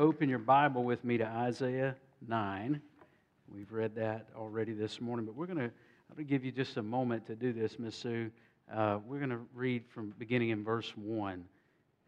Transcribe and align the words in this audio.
open 0.00 0.30
your 0.30 0.38
Bible 0.38 0.82
with 0.82 1.04
me 1.04 1.18
to 1.18 1.26
Isaiah 1.26 1.94
9. 2.26 2.80
We've 3.54 3.70
read 3.70 3.94
that 3.96 4.28
already 4.34 4.72
this 4.72 4.98
morning, 4.98 5.26
but 5.26 5.34
we're 5.34 5.44
going 5.44 5.58
to, 5.58 5.64
I'm 5.64 6.16
going 6.16 6.26
to 6.26 6.30
give 6.30 6.42
you 6.42 6.50
just 6.50 6.78
a 6.78 6.82
moment 6.82 7.26
to 7.26 7.36
do 7.36 7.52
this, 7.52 7.78
Miss 7.78 7.96
Sue. 7.96 8.30
Uh, 8.74 9.00
we're 9.06 9.18
going 9.18 9.28
to 9.28 9.42
read 9.52 9.84
from 9.86 10.14
beginning 10.18 10.48
in 10.48 10.64
verse 10.64 10.90
1. 10.96 11.44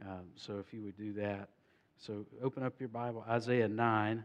Um, 0.06 0.20
so 0.36 0.58
if 0.58 0.72
you 0.72 0.80
would 0.80 0.96
do 0.96 1.12
that. 1.20 1.50
So 1.98 2.24
open 2.42 2.62
up 2.62 2.72
your 2.80 2.88
Bible, 2.88 3.26
Isaiah 3.28 3.68
9, 3.68 4.24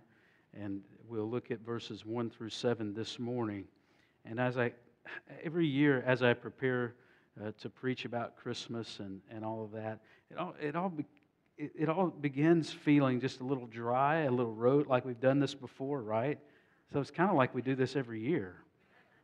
and 0.57 0.81
we'll 1.09 1.29
look 1.29 1.51
at 1.51 1.59
verses 1.59 2.05
1 2.05 2.29
through 2.29 2.51
7 2.51 2.93
this 2.93 3.19
morning. 3.19 3.65
And 4.23 4.39
as 4.39 4.57
I, 4.57 4.71
every 5.43 5.67
year, 5.67 6.05
as 6.07 6.23
I 6.23 6.33
prepare 6.33 6.93
uh, 7.43 7.51
to 7.59 7.69
preach 7.69 8.05
about 8.05 8.37
Christmas 8.37 8.99
and, 8.99 9.19
and 9.29 9.43
all 9.43 9.61
of 9.61 9.71
that, 9.73 9.99
it 10.31 10.37
all, 10.37 10.55
it 10.57 10.77
all 10.77 10.93
it, 11.57 11.71
it 11.75 11.89
all 11.89 12.07
begins 12.07 12.71
feeling 12.71 13.19
just 13.19 13.39
a 13.39 13.43
little 13.43 13.67
dry, 13.67 14.21
a 14.21 14.31
little 14.31 14.53
rote, 14.53 14.87
like 14.87 15.05
we've 15.05 15.19
done 15.19 15.39
this 15.39 15.53
before, 15.53 16.01
right? 16.01 16.39
So 16.91 16.99
it's 16.99 17.11
kind 17.11 17.29
of 17.29 17.35
like 17.35 17.53
we 17.53 17.61
do 17.61 17.75
this 17.75 17.95
every 17.95 18.21
year, 18.21 18.55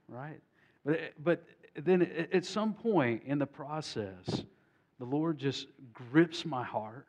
right? 0.08 0.40
But, 0.86 1.00
but 1.24 1.44
then 1.76 2.02
at 2.32 2.46
some 2.46 2.74
point 2.74 3.24
in 3.26 3.40
the 3.40 3.46
process, 3.46 4.44
the 5.00 5.06
Lord 5.06 5.38
just 5.38 5.68
grips 5.94 6.46
my 6.46 6.64
heart 6.64 7.08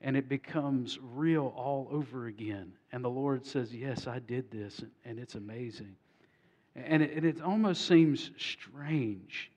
and 0.00 0.16
it 0.16 0.28
becomes 0.28 0.98
real 1.00 1.52
all 1.56 1.88
over 1.90 2.26
again. 2.26 2.72
And 2.92 3.04
the 3.04 3.10
Lord 3.10 3.44
says, 3.44 3.74
Yes, 3.74 4.06
I 4.06 4.18
did 4.18 4.50
this, 4.50 4.82
and 5.04 5.18
it's 5.18 5.34
amazing. 5.34 5.94
And 6.74 7.02
it, 7.02 7.24
it 7.24 7.42
almost 7.42 7.86
seems 7.86 8.30
strange 8.38 9.50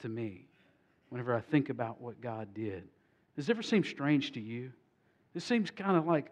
to 0.00 0.08
me 0.08 0.46
whenever 1.10 1.34
I 1.34 1.40
think 1.40 1.70
about 1.70 2.00
what 2.00 2.20
God 2.20 2.52
did. 2.54 2.84
Does 3.36 3.48
it 3.48 3.52
ever 3.52 3.62
seem 3.62 3.84
strange 3.84 4.32
to 4.32 4.40
you? 4.40 4.72
This 5.34 5.44
seems 5.44 5.70
kind 5.70 5.96
of 5.96 6.06
like 6.06 6.30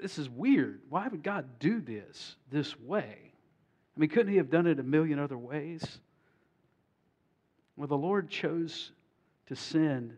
this 0.00 0.18
is 0.18 0.28
weird. 0.28 0.80
Why 0.88 1.08
would 1.08 1.22
God 1.22 1.58
do 1.58 1.80
this 1.80 2.36
this 2.50 2.78
way? 2.80 3.16
I 3.96 4.00
mean, 4.00 4.10
couldn't 4.10 4.32
He 4.32 4.38
have 4.38 4.50
done 4.50 4.66
it 4.66 4.80
a 4.80 4.82
million 4.82 5.18
other 5.18 5.38
ways? 5.38 5.98
Well, 7.76 7.88
the 7.88 7.96
Lord 7.96 8.28
chose 8.28 8.92
to 9.46 9.56
send 9.56 10.16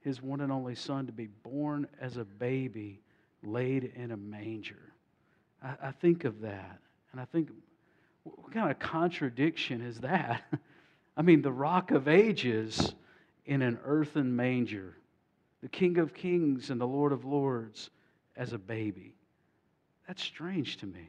His 0.00 0.22
one 0.22 0.40
and 0.40 0.52
only 0.52 0.74
Son 0.74 1.06
to 1.06 1.12
be 1.12 1.26
born 1.26 1.88
as 2.00 2.16
a 2.16 2.24
baby 2.24 3.00
laid 3.42 3.92
in 3.96 4.12
a 4.12 4.16
manger. 4.16 4.92
I, 5.62 5.88
I 5.88 5.90
think 5.92 6.24
of 6.24 6.40
that, 6.42 6.78
and 7.12 7.20
I 7.20 7.24
think, 7.24 7.50
what 8.22 8.52
kind 8.52 8.70
of 8.70 8.78
contradiction 8.78 9.80
is 9.80 10.00
that? 10.00 10.42
I 11.16 11.22
mean, 11.22 11.42
the 11.42 11.52
rock 11.52 11.90
of 11.90 12.08
ages 12.08 12.94
in 13.44 13.62
an 13.62 13.78
earthen 13.84 14.34
manger 14.34 14.96
the 15.62 15.68
King 15.68 15.98
of 15.98 16.12
Kings 16.12 16.70
and 16.70 16.80
the 16.80 16.86
Lord 16.86 17.12
of 17.12 17.24
Lords 17.24 17.90
as 18.36 18.52
a 18.52 18.58
baby. 18.58 19.14
That's 20.06 20.22
strange 20.22 20.78
to 20.78 20.86
me. 20.86 21.08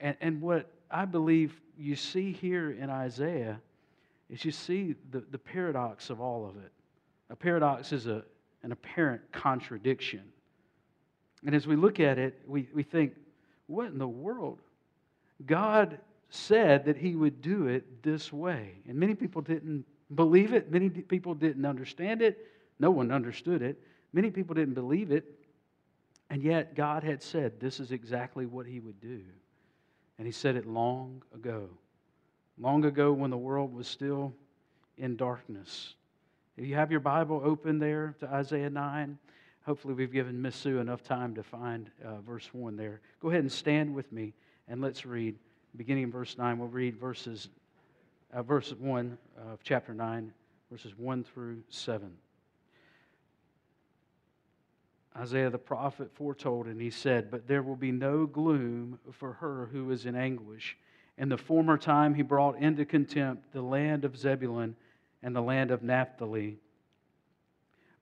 And, 0.00 0.16
and 0.20 0.40
what 0.42 0.70
I 0.90 1.06
believe 1.06 1.58
you 1.78 1.96
see 1.96 2.32
here 2.32 2.72
in 2.72 2.90
Isaiah 2.90 3.60
is 4.28 4.44
you 4.44 4.50
see 4.50 4.94
the, 5.10 5.20
the 5.30 5.38
paradox 5.38 6.10
of 6.10 6.20
all 6.20 6.46
of 6.46 6.56
it. 6.56 6.72
A 7.30 7.36
paradox 7.36 7.92
is 7.92 8.06
a, 8.06 8.22
an 8.62 8.72
apparent 8.72 9.22
contradiction. 9.32 10.22
And 11.44 11.54
as 11.54 11.66
we 11.66 11.76
look 11.76 12.00
at 12.00 12.18
it, 12.18 12.40
we, 12.46 12.68
we 12.74 12.82
think, 12.82 13.14
what 13.66 13.86
in 13.86 13.98
the 13.98 14.06
world? 14.06 14.58
God 15.46 15.98
said 16.30 16.84
that 16.84 16.96
He 16.96 17.14
would 17.14 17.40
do 17.40 17.66
it 17.66 18.02
this 18.02 18.32
way. 18.32 18.74
And 18.88 18.96
many 18.98 19.14
people 19.14 19.40
didn't 19.42 19.84
believe 20.14 20.52
it, 20.52 20.70
many 20.70 20.90
people 20.90 21.34
didn't 21.34 21.64
understand 21.64 22.22
it, 22.22 22.46
no 22.82 22.90
one 22.90 23.12
understood 23.12 23.62
it. 23.62 23.80
Many 24.12 24.32
people 24.32 24.54
didn't 24.54 24.74
believe 24.74 25.12
it. 25.12 25.24
And 26.28 26.42
yet, 26.42 26.74
God 26.74 27.04
had 27.04 27.22
said 27.22 27.60
this 27.60 27.78
is 27.78 27.92
exactly 27.92 28.44
what 28.44 28.66
He 28.66 28.80
would 28.80 29.00
do. 29.00 29.20
And 30.18 30.26
He 30.26 30.32
said 30.32 30.56
it 30.56 30.66
long 30.66 31.22
ago. 31.32 31.68
Long 32.58 32.84
ago, 32.84 33.12
when 33.12 33.30
the 33.30 33.38
world 33.38 33.72
was 33.72 33.86
still 33.86 34.34
in 34.98 35.16
darkness. 35.16 35.94
If 36.56 36.66
you 36.66 36.74
have 36.74 36.90
your 36.90 37.00
Bible 37.00 37.40
open 37.44 37.78
there 37.78 38.16
to 38.20 38.26
Isaiah 38.26 38.68
9, 38.68 39.16
hopefully 39.64 39.94
we've 39.94 40.12
given 40.12 40.42
Miss 40.42 40.56
Sue 40.56 40.80
enough 40.80 41.04
time 41.04 41.34
to 41.36 41.42
find 41.42 41.88
uh, 42.04 42.20
verse 42.20 42.48
1 42.52 42.76
there. 42.76 43.00
Go 43.20 43.30
ahead 43.30 43.40
and 43.40 43.52
stand 43.52 43.94
with 43.94 44.10
me 44.10 44.34
and 44.68 44.80
let's 44.80 45.06
read. 45.06 45.36
Beginning 45.76 46.04
in 46.04 46.10
verse 46.10 46.36
9, 46.36 46.58
we'll 46.58 46.68
read 46.68 46.96
verses, 46.96 47.48
uh, 48.34 48.42
verse 48.42 48.72
1 48.72 49.16
of 49.50 49.60
chapter 49.62 49.94
9, 49.94 50.32
verses 50.70 50.92
1 50.98 51.24
through 51.24 51.62
7. 51.68 52.12
Isaiah 55.16 55.50
the 55.50 55.58
prophet 55.58 56.10
foretold, 56.14 56.66
and 56.66 56.80
he 56.80 56.90
said, 56.90 57.30
But 57.30 57.46
there 57.46 57.62
will 57.62 57.76
be 57.76 57.92
no 57.92 58.26
gloom 58.26 58.98
for 59.12 59.34
her 59.34 59.68
who 59.72 59.90
is 59.90 60.06
in 60.06 60.16
anguish. 60.16 60.76
In 61.18 61.28
the 61.28 61.36
former 61.36 61.76
time, 61.76 62.14
he 62.14 62.22
brought 62.22 62.56
into 62.56 62.84
contempt 62.84 63.52
the 63.52 63.62
land 63.62 64.04
of 64.04 64.16
Zebulun 64.16 64.74
and 65.22 65.36
the 65.36 65.42
land 65.42 65.70
of 65.70 65.82
Naphtali. 65.82 66.58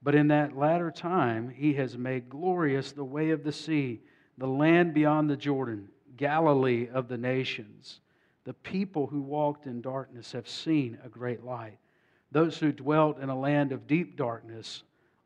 But 0.03 0.15
in 0.15 0.29
that 0.29 0.57
latter 0.57 0.91
time, 0.91 1.51
he 1.51 1.75
has 1.75 1.99
made 1.99 2.31
glorious 2.31 2.93
the 2.93 3.05
way 3.05 3.31
of 3.31 3.45
the 3.45 3.53
sea, 3.53 4.01
the 4.39 4.47
land 4.47 4.95
beyond 4.95 5.29
the 5.29 5.37
Jordan, 5.37 5.89
Galilee 6.17 6.89
of 6.93 7.09
the 7.09 7.19
nations. 7.19 8.01
The 8.45 8.55
people 8.55 9.07
who 9.07 9.21
walked 9.21 9.67
in 9.67 9.83
darkness 9.83 10.33
have 10.33 10.49
seen 10.49 10.99
a 11.05 11.09
great 11.09 11.45
light. 11.45 11.79
Those 12.33 12.57
who 12.59 12.73
dwelt 12.73 13.19
in 13.19 13.29
a 13.29 13.39
land 13.39 13.73
of 13.73 13.87
deep 13.87 14.17
darkness, 14.17 14.85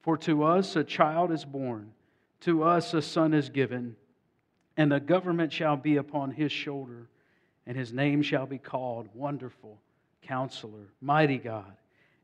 For 0.00 0.16
to 0.18 0.44
us 0.44 0.76
a 0.76 0.84
child 0.84 1.30
is 1.30 1.44
born, 1.44 1.92
to 2.40 2.62
us 2.62 2.94
a 2.94 3.02
son 3.02 3.34
is 3.34 3.50
given, 3.50 3.96
and 4.76 4.90
the 4.90 5.00
government 5.00 5.52
shall 5.52 5.76
be 5.76 5.96
upon 5.96 6.30
his 6.30 6.50
shoulder, 6.50 7.08
and 7.66 7.76
his 7.76 7.92
name 7.92 8.22
shall 8.22 8.46
be 8.46 8.58
called 8.58 9.08
Wonderful, 9.14 9.78
Counselor, 10.22 10.88
Mighty 11.00 11.38
God, 11.38 11.76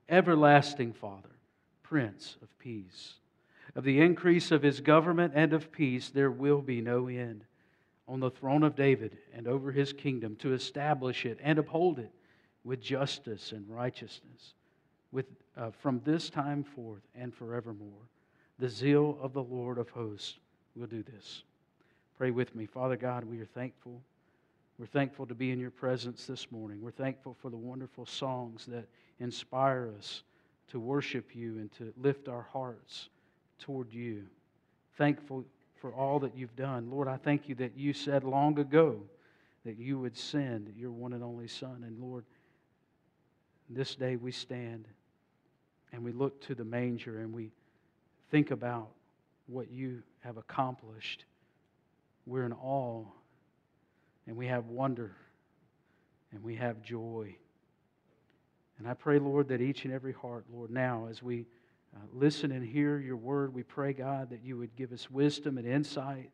Everlasting 0.08 0.94
Father, 0.94 1.36
Prince 1.82 2.36
of 2.40 2.58
Peace. 2.58 3.14
Of 3.74 3.84
the 3.84 4.00
increase 4.00 4.50
of 4.50 4.62
his 4.62 4.80
government 4.80 5.34
and 5.36 5.52
of 5.52 5.70
peace 5.70 6.08
there 6.08 6.30
will 6.30 6.62
be 6.62 6.80
no 6.80 7.08
end 7.08 7.44
on 8.08 8.20
the 8.20 8.30
throne 8.30 8.62
of 8.62 8.76
David 8.76 9.18
and 9.34 9.46
over 9.46 9.70
his 9.70 9.92
kingdom 9.92 10.36
to 10.36 10.54
establish 10.54 11.26
it 11.26 11.38
and 11.42 11.58
uphold 11.58 11.98
it 11.98 12.10
with 12.64 12.80
justice 12.80 13.52
and 13.52 13.68
righteousness 13.68 14.54
with, 15.12 15.26
uh, 15.56 15.70
from 15.70 16.00
this 16.04 16.28
time 16.30 16.62
forth 16.62 17.02
and 17.14 17.34
forevermore. 17.34 18.08
The 18.58 18.68
zeal 18.68 19.18
of 19.20 19.32
the 19.32 19.42
Lord 19.42 19.78
of 19.78 19.90
hosts 19.90 20.38
will 20.74 20.86
do 20.86 21.02
this. 21.02 21.42
Pray 22.16 22.30
with 22.30 22.54
me. 22.54 22.66
Father 22.66 22.96
God, 22.96 23.24
we 23.24 23.40
are 23.40 23.46
thankful. 23.46 24.00
We're 24.78 24.86
thankful 24.86 25.26
to 25.26 25.34
be 25.34 25.50
in 25.50 25.58
your 25.58 25.70
presence 25.70 26.26
this 26.26 26.50
morning. 26.50 26.80
We're 26.80 26.90
thankful 26.90 27.36
for 27.40 27.50
the 27.50 27.56
wonderful 27.56 28.06
songs 28.06 28.66
that 28.66 28.86
inspire 29.20 29.90
us 29.96 30.22
to 30.68 30.80
worship 30.80 31.34
you 31.34 31.58
and 31.58 31.72
to 31.72 31.92
lift 31.96 32.28
our 32.28 32.46
hearts 32.52 33.08
toward 33.58 33.92
you. 33.92 34.24
Thankful 34.96 35.44
for 35.80 35.92
all 35.94 36.18
that 36.20 36.36
you've 36.36 36.56
done. 36.56 36.90
Lord, 36.90 37.08
I 37.08 37.16
thank 37.16 37.48
you 37.48 37.54
that 37.56 37.76
you 37.76 37.92
said 37.92 38.24
long 38.24 38.58
ago 38.58 39.00
that 39.64 39.78
you 39.78 39.98
would 39.98 40.16
send 40.16 40.72
your 40.76 40.92
one 40.92 41.12
and 41.12 41.22
only 41.22 41.48
Son. 41.48 41.84
And 41.86 41.98
Lord, 41.98 42.24
this 43.68 43.94
day 43.94 44.16
we 44.16 44.32
stand 44.32 44.86
and 45.96 46.04
we 46.04 46.12
look 46.12 46.42
to 46.42 46.54
the 46.54 46.64
manger 46.64 47.20
and 47.20 47.32
we 47.32 47.50
think 48.30 48.50
about 48.50 48.90
what 49.46 49.70
you 49.70 50.02
have 50.20 50.36
accomplished. 50.36 51.24
We're 52.26 52.44
in 52.44 52.52
awe 52.52 53.06
and 54.26 54.36
we 54.36 54.46
have 54.46 54.66
wonder 54.66 55.16
and 56.32 56.42
we 56.42 56.54
have 56.56 56.82
joy. 56.82 57.34
And 58.78 58.86
I 58.86 58.92
pray, 58.92 59.18
Lord, 59.18 59.48
that 59.48 59.62
each 59.62 59.86
and 59.86 59.94
every 59.94 60.12
heart, 60.12 60.44
Lord, 60.52 60.70
now 60.70 61.08
as 61.10 61.22
we 61.22 61.46
uh, 61.96 62.00
listen 62.12 62.52
and 62.52 62.62
hear 62.62 62.98
your 62.98 63.16
word, 63.16 63.54
we 63.54 63.62
pray, 63.62 63.94
God, 63.94 64.28
that 64.28 64.44
you 64.44 64.58
would 64.58 64.76
give 64.76 64.92
us 64.92 65.10
wisdom 65.10 65.56
and 65.56 65.66
insight, 65.66 66.30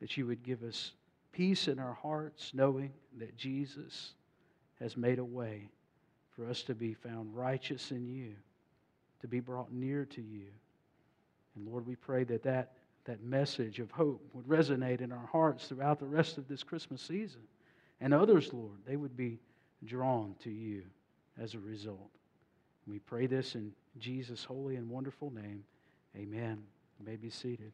that 0.00 0.18
you 0.18 0.26
would 0.26 0.42
give 0.42 0.62
us 0.62 0.92
peace 1.32 1.66
in 1.66 1.78
our 1.78 1.94
hearts, 1.94 2.50
knowing 2.52 2.92
that 3.16 3.38
Jesus 3.38 4.12
has 4.80 4.98
made 4.98 5.18
a 5.18 5.24
way 5.24 5.70
for 6.36 6.46
us 6.46 6.62
to 6.64 6.74
be 6.74 6.92
found 6.92 7.34
righteous 7.34 7.90
in 7.90 8.06
you, 8.06 8.34
to 9.20 9.28
be 9.28 9.40
brought 9.40 9.72
near 9.72 10.04
to 10.06 10.20
you. 10.20 10.46
And 11.56 11.68
Lord, 11.68 11.86
we 11.86 11.96
pray 11.96 12.24
that 12.24 12.42
that, 12.44 12.72
that 13.04 13.22
message 13.22 13.80
of 13.80 13.90
hope 13.90 14.22
would 14.32 14.46
resonate 14.46 15.00
in 15.00 15.12
our 15.12 15.26
hearts 15.26 15.66
throughout 15.66 15.98
the 15.98 16.06
rest 16.06 16.38
of 16.38 16.48
this 16.48 16.62
Christmas 16.62 17.02
season. 17.02 17.40
And 18.00 18.14
others, 18.14 18.52
Lord, 18.52 18.78
they 18.86 18.96
would 18.96 19.16
be 19.16 19.40
drawn 19.84 20.34
to 20.42 20.50
you 20.50 20.82
as 21.40 21.54
a 21.54 21.58
result. 21.58 22.10
We 22.86 22.98
pray 23.00 23.26
this 23.26 23.54
in 23.54 23.72
Jesus' 23.98 24.44
holy 24.44 24.76
and 24.76 24.88
wonderful 24.88 25.30
name. 25.30 25.64
Amen. 26.16 26.62
You 26.98 27.06
may 27.06 27.16
be 27.16 27.30
seated. 27.30 27.72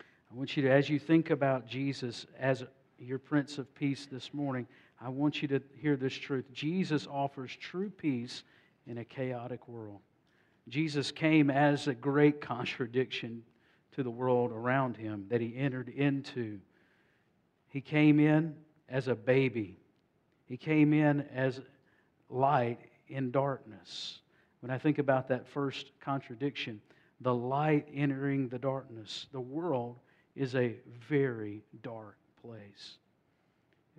I 0.00 0.34
want 0.34 0.56
you 0.56 0.62
to, 0.64 0.70
as 0.70 0.88
you 0.88 0.98
think 0.98 1.30
about 1.30 1.66
Jesus 1.66 2.26
as 2.38 2.64
your 2.98 3.18
Prince 3.18 3.58
of 3.58 3.74
Peace 3.74 4.06
this 4.10 4.32
morning, 4.32 4.66
I 5.00 5.08
want 5.08 5.42
you 5.42 5.48
to 5.48 5.60
hear 5.76 5.96
this 5.96 6.14
truth. 6.14 6.44
Jesus 6.52 7.06
offers 7.10 7.54
true 7.56 7.90
peace 7.90 8.44
in 8.86 8.98
a 8.98 9.04
chaotic 9.04 9.66
world. 9.68 10.00
Jesus 10.68 11.10
came 11.10 11.50
as 11.50 11.86
a 11.86 11.94
great 11.94 12.40
contradiction 12.40 13.42
to 13.92 14.02
the 14.02 14.10
world 14.10 14.52
around 14.52 14.96
him 14.96 15.26
that 15.28 15.40
he 15.40 15.56
entered 15.56 15.88
into. 15.88 16.58
He 17.68 17.80
came 17.80 18.20
in 18.20 18.54
as 18.88 19.08
a 19.08 19.14
baby, 19.14 19.78
he 20.46 20.56
came 20.56 20.92
in 20.92 21.22
as 21.34 21.60
light 22.28 22.80
in 23.08 23.30
darkness. 23.30 24.20
When 24.60 24.70
I 24.70 24.78
think 24.78 24.98
about 24.98 25.28
that 25.28 25.48
first 25.48 25.90
contradiction, 26.00 26.80
the 27.20 27.34
light 27.34 27.88
entering 27.92 28.48
the 28.48 28.58
darkness, 28.58 29.26
the 29.32 29.40
world 29.40 29.98
is 30.36 30.54
a 30.54 30.76
very 31.08 31.62
dark 31.82 32.16
place. 32.42 32.98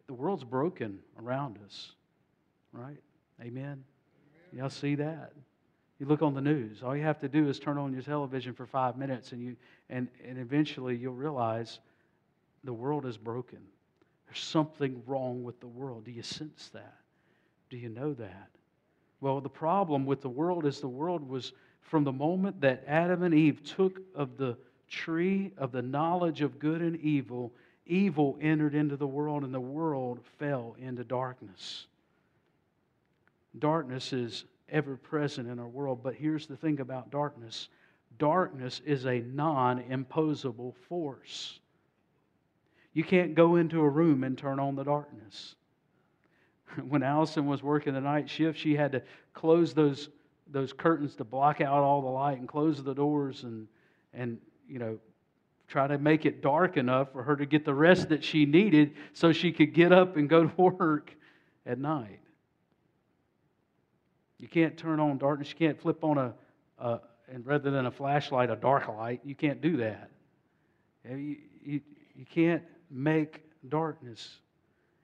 The 0.08 0.14
world's 0.14 0.44
broken 0.44 1.00
around 1.20 1.58
us, 1.66 1.94
right? 2.72 3.02
Amen. 3.42 3.84
Y'all 4.52 4.70
see 4.70 4.96
that? 4.96 5.34
You 6.04 6.10
look 6.10 6.22
on 6.22 6.34
the 6.34 6.42
news. 6.42 6.84
All 6.84 6.98
you 6.98 7.04
have 7.04 7.20
to 7.20 7.30
do 7.30 7.48
is 7.48 7.60
turn 7.60 7.78
on 7.78 7.94
your 7.94 8.02
television 8.02 8.54
for 8.54 8.66
five 8.66 8.98
minutes, 8.98 9.32
and 9.32 9.42
you 9.42 9.56
and, 9.90 10.10
and 10.28 10.38
eventually 10.38 10.98
you'll 10.98 11.14
realize 11.14 11.80
the 12.66 12.74
world 12.74 13.06
is 13.06 13.18
broken. 13.18 13.60
There's 14.26 14.44
something 14.44 15.02
wrong 15.08 15.46
with 15.46 15.62
the 15.62 15.68
world. 15.68 16.04
Do 16.04 16.12
you 16.12 16.22
sense 16.22 16.70
that? 16.74 16.98
Do 17.70 17.78
you 17.78 17.88
know 17.88 18.14
that? 18.16 18.50
Well, 19.22 19.40
the 19.40 19.48
problem 19.48 20.06
with 20.06 20.20
the 20.20 20.28
world 20.28 20.66
is 20.66 20.82
the 20.82 20.90
world 20.90 21.26
was 21.26 21.54
from 21.80 22.04
the 22.04 22.12
moment 22.12 22.60
that 22.60 22.84
Adam 22.86 23.24
and 23.24 23.34
Eve 23.34 23.64
took 23.64 24.02
of 24.14 24.36
the 24.36 24.58
tree 24.90 25.54
of 25.58 25.72
the 25.72 25.82
knowledge 25.82 26.42
of 26.42 26.60
good 26.60 26.82
and 26.82 27.00
evil, 27.00 27.54
evil 27.86 28.38
entered 28.42 28.76
into 28.76 28.98
the 28.98 29.08
world 29.08 29.46
and 29.46 29.54
the 29.54 29.62
world 29.62 30.20
fell 30.38 30.76
into 30.78 31.06
darkness. 31.06 31.88
Darkness 33.58 34.12
is 34.12 34.44
ever 34.74 34.98
present 34.98 35.48
in 35.48 35.60
our 35.60 35.68
world, 35.68 36.02
but 36.04 36.16
here's 36.16 36.48
the 36.48 36.58
thing 36.58 36.82
about 36.82 37.12
darkness 37.12 37.70
darkness 38.20 38.82
is 38.86 39.06
a 39.06 39.20
non 39.20 39.80
imposable 39.80 40.76
force. 40.88 41.60
You 42.94 43.04
can't 43.04 43.34
go 43.34 43.56
into 43.56 43.82
a 43.82 43.90
room 43.90 44.24
and 44.24 44.38
turn 44.38 44.60
on 44.60 44.76
the 44.76 44.84
darkness. 44.84 45.56
When 46.88 47.04
Allison 47.04 47.46
was 47.46 47.62
working 47.62 47.94
the 47.94 48.02
night 48.02 48.30
shift, 48.30 48.58
she 48.58 48.76
had 48.76 48.92
to 48.94 49.04
close 49.34 49.74
those, 49.74 50.10
those 50.48 50.74
curtains 50.74 51.16
to 51.16 51.24
block 51.24 51.62
out 51.62 51.84
all 51.84 52.02
the 52.02 52.08
light 52.08 52.40
and 52.40 52.48
close 52.48 52.84
the 52.84 52.96
doors 52.96 53.44
and, 53.44 53.68
and 54.12 54.40
you 54.68 54.80
know, 54.80 54.98
try 55.68 55.86
to 55.88 56.00
make 56.00 56.26
it 56.26 56.42
dark 56.42 56.78
enough 56.78 57.12
for 57.12 57.22
her 57.22 57.36
to 57.36 57.46
get 57.46 57.64
the 57.64 57.74
rest 57.74 58.10
that 58.10 58.24
she 58.24 58.46
needed 58.46 58.94
so 59.14 59.32
she 59.32 59.52
could 59.52 59.74
get 59.74 59.92
up 59.92 60.18
and 60.18 60.30
go 60.30 60.48
to 60.48 60.54
work 60.62 61.14
at 61.66 61.78
night. 61.78 62.23
You 64.44 64.50
can't 64.50 64.76
turn 64.76 65.00
on 65.00 65.20
darkness. 65.20 65.52
You 65.52 65.56
can't 65.56 65.80
flip 65.80 66.04
on 66.04 66.18
a, 66.18 66.34
a 66.78 67.00
and 67.32 67.46
rather 67.46 67.72
than 67.72 67.86
a 67.86 67.92
flashlight, 67.92 68.50
a 68.50 68.58
dark 68.58 68.90
light. 68.90 69.22
You 69.24 69.36
can't 69.36 69.62
do 69.62 69.78
that. 69.78 70.12
You, 71.10 71.38
you, 71.64 71.80
you 72.14 72.26
can't 72.26 72.62
make 72.92 73.42
darkness. 73.70 74.42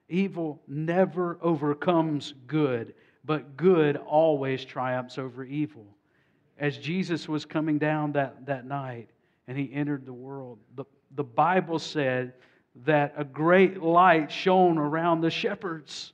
Evil 0.09 0.61
never 0.67 1.39
overcomes 1.41 2.33
good, 2.47 2.93
but 3.23 3.55
good 3.55 3.95
always 3.95 4.65
triumphs 4.65 5.17
over 5.17 5.45
evil. 5.45 5.85
As 6.57 6.77
Jesus 6.77 7.29
was 7.29 7.45
coming 7.45 7.77
down 7.77 8.11
that, 8.11 8.45
that 8.45 8.65
night 8.65 9.07
and 9.47 9.57
he 9.57 9.71
entered 9.73 10.05
the 10.05 10.11
world, 10.11 10.59
the, 10.75 10.83
the 11.15 11.23
Bible 11.23 11.79
said 11.79 12.33
that 12.83 13.13
a 13.15 13.23
great 13.23 13.81
light 13.81 14.33
shone 14.33 14.77
around 14.77 15.21
the 15.21 15.31
shepherds 15.31 16.11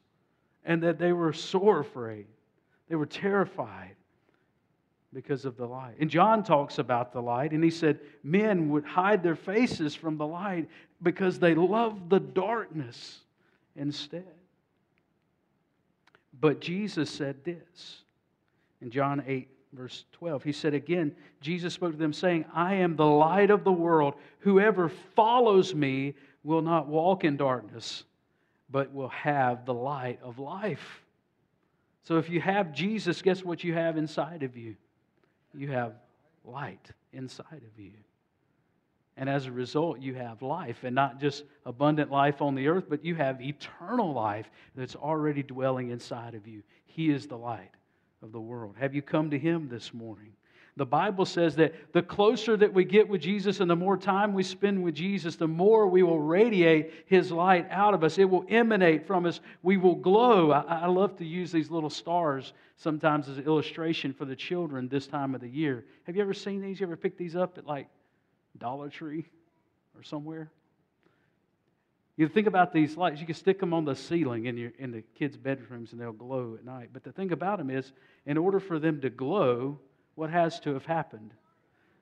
and 0.63 0.83
that 0.83 0.99
they 0.99 1.11
were 1.11 1.33
sore 1.33 1.79
afraid. 1.79 2.27
They 2.89 2.95
were 2.95 3.05
terrified 3.05 3.95
because 5.13 5.45
of 5.45 5.55
the 5.55 5.65
light. 5.65 5.95
And 5.99 6.09
John 6.09 6.43
talks 6.43 6.77
about 6.77 7.13
the 7.13 7.21
light, 7.21 7.51
and 7.51 7.63
he 7.63 7.71
said 7.71 7.99
men 8.21 8.69
would 8.69 8.85
hide 8.85 9.23
their 9.23 9.35
faces 9.35 9.95
from 9.95 10.17
the 10.17 10.27
light 10.27 10.67
because 11.01 11.39
they 11.39 11.55
loved 11.55 12.09
the 12.09 12.19
darkness 12.19 13.19
instead. 13.75 14.25
But 16.39 16.59
Jesus 16.59 17.09
said 17.09 17.43
this 17.45 18.03
in 18.81 18.91
John 18.91 19.23
8, 19.25 19.47
verse 19.71 20.03
12. 20.11 20.43
He 20.43 20.51
said 20.51 20.73
again, 20.73 21.15
Jesus 21.39 21.73
spoke 21.73 21.93
to 21.93 21.97
them, 21.97 22.13
saying, 22.13 22.45
I 22.53 22.75
am 22.75 22.97
the 22.97 23.05
light 23.05 23.51
of 23.51 23.63
the 23.63 23.71
world. 23.71 24.15
Whoever 24.39 24.89
follows 25.15 25.73
me 25.73 26.15
will 26.43 26.61
not 26.61 26.87
walk 26.87 27.23
in 27.23 27.37
darkness, 27.37 28.03
but 28.69 28.93
will 28.93 29.09
have 29.09 29.65
the 29.65 29.73
light 29.73 30.19
of 30.21 30.39
life. 30.39 31.04
So 32.05 32.17
if 32.19 32.29
you 32.29 32.39
have 32.39 32.71
Jesus, 32.71 33.21
guess 33.23 33.43
what 33.43 33.63
you 33.63 33.73
have 33.73 33.97
inside 33.97 34.43
of 34.43 34.55
you? 34.55 34.75
You 35.55 35.71
have 35.71 35.93
light 36.45 36.91
inside 37.11 37.45
of 37.51 37.79
you. 37.79 37.93
And 39.17 39.27
as 39.27 39.47
a 39.47 39.51
result, 39.51 40.01
you 40.01 40.13
have 40.13 40.41
life, 40.41 40.83
and 40.83 40.93
not 40.93 41.19
just 41.19 41.45
abundant 41.65 42.11
life 42.11 42.41
on 42.41 42.53
the 42.53 42.67
earth, 42.67 42.85
but 42.89 43.03
you 43.03 43.15
have 43.15 43.41
eternal 43.41 44.13
life 44.13 44.51
that's 44.75 44.95
already 44.95 45.41
dwelling 45.41 45.89
inside 45.89 46.35
of 46.35 46.47
you. 46.47 46.61
He 46.85 47.09
is 47.09 47.25
the 47.25 47.37
light 47.37 47.71
of 48.21 48.31
the 48.31 48.41
world. 48.41 48.75
Have 48.77 48.93
you 48.93 49.01
come 49.01 49.31
to 49.31 49.39
Him 49.39 49.67
this 49.67 49.93
morning? 49.93 50.33
The 50.77 50.85
Bible 50.85 51.25
says 51.25 51.55
that 51.55 51.73
the 51.93 52.01
closer 52.01 52.57
that 52.57 52.73
we 52.73 52.83
get 52.83 53.07
with 53.07 53.21
Jesus 53.21 53.61
and 53.61 53.69
the 53.69 53.77
more 53.77 53.95
time 53.95 54.33
we 54.33 54.43
spend 54.43 54.83
with 54.83 54.93
Jesus, 54.93 55.37
the 55.37 55.47
more 55.47 55.87
we 55.87 56.03
will 56.03 56.19
radiate 56.19 56.91
His 57.05 57.31
light 57.31 57.65
out 57.71 57.93
of 57.93 58.03
us. 58.03 58.17
It 58.17 58.29
will 58.29 58.45
emanate 58.49 59.07
from 59.07 59.25
us. 59.25 59.39
We 59.63 59.77
will 59.77 59.95
glow. 59.95 60.51
I, 60.51 60.61
I 60.61 60.87
love 60.87 61.17
to 61.19 61.25
use 61.25 61.49
these 61.49 61.71
little 61.71 61.89
stars 61.89 62.51
sometimes 62.75 63.29
as 63.29 63.37
an 63.37 63.45
illustration 63.45 64.13
for 64.13 64.25
the 64.25 64.35
children 64.35 64.89
this 64.89 65.07
time 65.07 65.33
of 65.33 65.39
the 65.39 65.47
year. 65.47 65.85
Have 66.03 66.17
you 66.17 66.21
ever 66.21 66.33
seen 66.33 66.61
these? 66.61 66.81
You 66.81 66.87
ever 66.87 66.97
picked 66.97 67.17
these 67.17 67.37
up 67.37 67.57
at 67.57 67.65
like 67.65 67.87
Dollar 68.57 68.89
Tree 68.89 69.25
or 69.95 70.03
somewhere? 70.03 70.51
You 72.17 72.27
think 72.27 72.47
about 72.47 72.73
these 72.73 72.97
lights, 72.97 73.21
you 73.21 73.25
can 73.25 73.35
stick 73.35 73.59
them 73.59 73.73
on 73.73 73.85
the 73.85 73.95
ceiling 73.95 74.45
in, 74.45 74.57
your, 74.57 74.71
in 74.77 74.91
the 74.91 75.03
kids' 75.17 75.37
bedrooms 75.37 75.93
and 75.93 75.99
they'll 75.99 76.13
glow 76.13 76.55
at 76.57 76.65
night. 76.65 76.89
But 76.91 77.03
the 77.03 77.11
thing 77.13 77.31
about 77.31 77.59
them 77.59 77.69
is, 77.69 77.93
in 78.25 78.37
order 78.37 78.59
for 78.59 78.79
them 78.79 79.01
to 79.01 79.09
glow, 79.09 79.79
what 80.15 80.29
has 80.29 80.59
to 80.61 80.73
have 80.73 80.85
happened? 80.85 81.31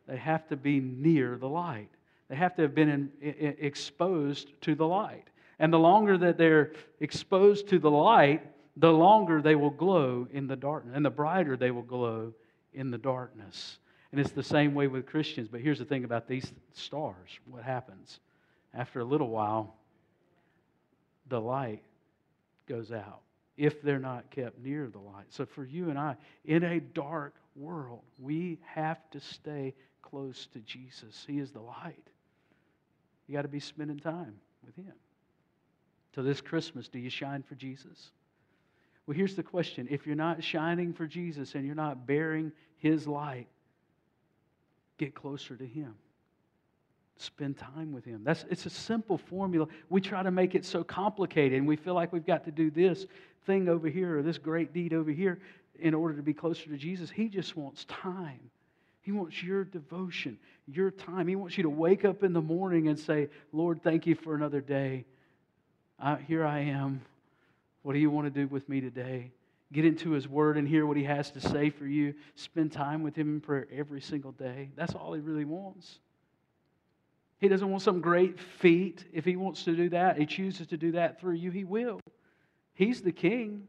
They 0.07 0.17
have 0.17 0.47
to 0.49 0.55
be 0.55 0.79
near 0.79 1.37
the 1.37 1.49
light. 1.49 1.89
They 2.29 2.35
have 2.35 2.55
to 2.55 2.63
have 2.63 2.75
been 2.75 2.89
in, 2.89 3.11
in, 3.21 3.55
exposed 3.59 4.49
to 4.61 4.75
the 4.75 4.87
light. 4.87 5.27
And 5.59 5.71
the 5.71 5.79
longer 5.79 6.17
that 6.17 6.37
they're 6.37 6.73
exposed 6.99 7.67
to 7.69 7.79
the 7.79 7.91
light, 7.91 8.45
the 8.77 8.91
longer 8.91 9.41
they 9.41 9.55
will 9.55 9.69
glow 9.69 10.27
in 10.31 10.47
the 10.47 10.55
darkness, 10.55 10.93
and 10.95 11.05
the 11.05 11.09
brighter 11.09 11.55
they 11.55 11.71
will 11.71 11.83
glow 11.83 12.33
in 12.73 12.91
the 12.91 12.97
darkness. 12.97 13.77
And 14.11 14.19
it's 14.19 14.31
the 14.31 14.43
same 14.43 14.73
way 14.73 14.87
with 14.87 15.05
Christians. 15.05 15.47
But 15.47 15.61
here's 15.61 15.79
the 15.79 15.85
thing 15.85 16.03
about 16.03 16.27
these 16.27 16.51
stars 16.73 17.39
what 17.45 17.63
happens? 17.63 18.19
After 18.73 18.99
a 18.99 19.05
little 19.05 19.29
while, 19.29 19.75
the 21.29 21.39
light 21.39 21.83
goes 22.67 22.91
out 22.91 23.21
if 23.57 23.81
they're 23.81 23.99
not 23.99 24.29
kept 24.31 24.59
near 24.59 24.87
the 24.87 24.99
light. 24.99 25.25
So 25.29 25.45
for 25.45 25.63
you 25.63 25.89
and 25.89 25.99
I, 25.99 26.15
in 26.45 26.63
a 26.63 26.79
dark 26.79 27.35
world. 27.55 28.01
We 28.19 28.59
have 28.65 29.09
to 29.11 29.19
stay 29.19 29.73
close 30.01 30.47
to 30.53 30.59
Jesus. 30.59 31.23
He 31.27 31.39
is 31.39 31.51
the 31.51 31.59
light. 31.59 32.07
You 33.27 33.35
got 33.35 33.43
to 33.43 33.47
be 33.47 33.59
spending 33.59 33.99
time 33.99 34.35
with 34.65 34.75
Him. 34.75 34.93
So, 36.15 36.21
this 36.21 36.41
Christmas, 36.41 36.87
do 36.87 36.99
you 36.99 37.09
shine 37.09 37.43
for 37.43 37.55
Jesus? 37.55 38.11
Well, 39.07 39.17
here's 39.17 39.35
the 39.35 39.43
question 39.43 39.87
if 39.89 40.05
you're 40.05 40.15
not 40.15 40.43
shining 40.43 40.93
for 40.93 41.07
Jesus 41.07 41.55
and 41.55 41.65
you're 41.65 41.75
not 41.75 42.05
bearing 42.05 42.51
His 42.77 43.07
light, 43.07 43.47
get 44.97 45.15
closer 45.15 45.55
to 45.55 45.65
Him. 45.65 45.95
Spend 47.17 47.57
time 47.57 47.91
with 47.91 48.05
Him. 48.05 48.23
That's, 48.23 48.43
it's 48.49 48.65
a 48.65 48.69
simple 48.69 49.17
formula. 49.17 49.67
We 49.89 50.01
try 50.01 50.23
to 50.23 50.31
make 50.31 50.55
it 50.55 50.65
so 50.65 50.83
complicated, 50.83 51.57
and 51.57 51.67
we 51.67 51.75
feel 51.75 51.93
like 51.93 52.11
we've 52.11 52.25
got 52.25 52.43
to 52.45 52.51
do 52.51 52.69
this 52.69 53.05
thing 53.45 53.67
over 53.67 53.87
here 53.87 54.17
or 54.17 54.23
this 54.23 54.37
great 54.37 54.73
deed 54.73 54.93
over 54.93 55.11
here 55.11 55.39
in 55.79 55.93
order 55.93 56.15
to 56.15 56.21
be 56.21 56.33
closer 56.33 56.69
to 56.69 56.77
Jesus. 56.77 57.09
He 57.09 57.29
just 57.29 57.57
wants 57.57 57.85
time. 57.85 58.39
He 59.01 59.11
wants 59.11 59.43
your 59.43 59.65
devotion, 59.65 60.37
your 60.67 60.91
time. 60.91 61.27
He 61.27 61.35
wants 61.35 61.57
you 61.57 61.63
to 61.63 61.69
wake 61.69 62.05
up 62.05 62.23
in 62.23 62.31
the 62.31 62.41
morning 62.41 62.87
and 62.87 62.97
say, 62.97 63.29
Lord, 63.51 63.83
thank 63.83 64.07
you 64.07 64.15
for 64.15 64.35
another 64.35 64.61
day. 64.61 65.05
Here 66.27 66.45
I 66.45 66.59
am. 66.59 67.01
What 67.81 67.93
do 67.93 67.99
you 67.99 68.09
want 68.09 68.33
to 68.33 68.41
do 68.41 68.47
with 68.47 68.69
me 68.69 68.79
today? 68.79 69.31
Get 69.73 69.85
into 69.85 70.11
His 70.11 70.27
Word 70.27 70.57
and 70.57 70.67
hear 70.67 70.85
what 70.85 70.95
He 70.95 71.03
has 71.03 71.31
to 71.31 71.41
say 71.41 71.69
for 71.69 71.85
you. 71.85 72.13
Spend 72.35 72.71
time 72.71 73.03
with 73.03 73.15
Him 73.15 73.35
in 73.35 73.41
prayer 73.41 73.67
every 73.73 74.01
single 74.01 74.31
day. 74.31 74.69
That's 74.75 74.93
all 74.93 75.13
He 75.13 75.19
really 75.19 75.45
wants. 75.45 75.99
He 77.39 77.49
doesn't 77.49 77.69
want 77.69 77.81
some 77.83 77.99
great 77.99 78.39
feat. 78.39 79.03
If 79.11 79.25
He 79.25 79.35
wants 79.35 79.63
to 79.63 79.75
do 79.75 79.89
that, 79.89 80.17
He 80.17 80.25
chooses 80.25 80.67
to 80.67 80.77
do 80.77 80.93
that 80.93 81.19
through 81.19 81.33
you, 81.33 81.51
He 81.51 81.63
will. 81.63 81.99
He's 82.73 83.01
the 83.01 83.11
King. 83.11 83.67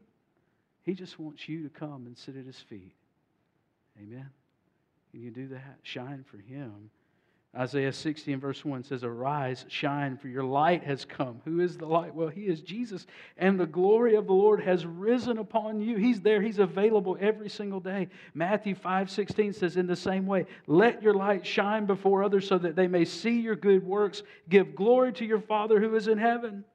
He 0.85 0.93
just 0.93 1.19
wants 1.19 1.49
you 1.49 1.63
to 1.63 1.69
come 1.69 2.05
and 2.05 2.17
sit 2.17 2.37
at 2.37 2.45
His 2.45 2.59
feet. 2.59 2.93
Amen. 3.99 4.29
Can 5.11 5.21
you 5.21 5.31
do 5.31 5.47
that? 5.47 5.79
Shine 5.81 6.23
for 6.29 6.37
Him. 6.37 6.89
Isaiah 7.57 7.93
60 7.93 8.33
and 8.33 8.41
verse 8.41 8.65
1 8.65 8.83
says, 8.83 9.05
Arise, 9.05 9.63
shine, 9.69 10.17
for 10.17 10.27
your 10.27 10.43
light 10.43 10.83
has 10.83 11.05
come. 11.05 11.39
Who 11.45 11.61
is 11.61 11.77
the 11.77 11.85
light? 11.85 12.13
Well, 12.13 12.27
He 12.27 12.41
is 12.41 12.59
Jesus. 12.59 13.07
And 13.37 13.57
the 13.57 13.65
glory 13.65 14.15
of 14.15 14.27
the 14.27 14.33
Lord 14.33 14.61
has 14.61 14.85
risen 14.85 15.37
upon 15.37 15.79
you. 15.79 15.95
He's 15.95 16.19
there, 16.19 16.41
He's 16.41 16.59
available 16.59 17.17
every 17.19 17.49
single 17.49 17.79
day. 17.79 18.09
Matthew 18.33 18.75
5 18.75 19.09
16 19.09 19.53
says, 19.53 19.77
In 19.77 19.87
the 19.87 19.95
same 19.95 20.27
way, 20.27 20.45
let 20.67 21.01
your 21.01 21.13
light 21.13 21.45
shine 21.45 21.85
before 21.85 22.23
others 22.23 22.45
so 22.45 22.57
that 22.57 22.75
they 22.75 22.87
may 22.87 23.05
see 23.05 23.39
your 23.39 23.55
good 23.55 23.85
works. 23.85 24.21
Give 24.49 24.75
glory 24.75 25.13
to 25.13 25.25
your 25.25 25.39
Father 25.39 25.79
who 25.79 25.95
is 25.95 26.09
in 26.09 26.17
heaven. 26.17 26.65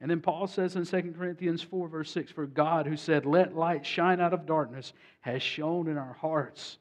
And 0.00 0.10
then 0.10 0.20
Paul 0.20 0.46
says 0.46 0.76
in 0.76 0.84
2 0.84 1.14
Corinthians 1.16 1.62
4, 1.62 1.88
verse 1.88 2.10
6, 2.10 2.30
For 2.32 2.46
God, 2.46 2.86
who 2.86 2.96
said, 2.96 3.24
Let 3.24 3.56
light 3.56 3.86
shine 3.86 4.20
out 4.20 4.34
of 4.34 4.44
darkness, 4.44 4.92
has 5.20 5.42
shone 5.42 5.88
in 5.88 5.96
our 5.96 6.12
hearts 6.12 6.78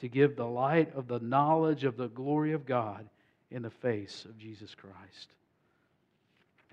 to 0.00 0.08
give 0.08 0.36
the 0.36 0.46
light 0.46 0.94
of 0.94 1.08
the 1.08 1.20
knowledge 1.20 1.84
of 1.84 1.96
the 1.96 2.08
glory 2.08 2.52
of 2.52 2.66
God 2.66 3.08
in 3.50 3.62
the 3.62 3.70
face 3.70 4.26
of 4.26 4.36
Jesus 4.38 4.74
Christ. 4.74 5.28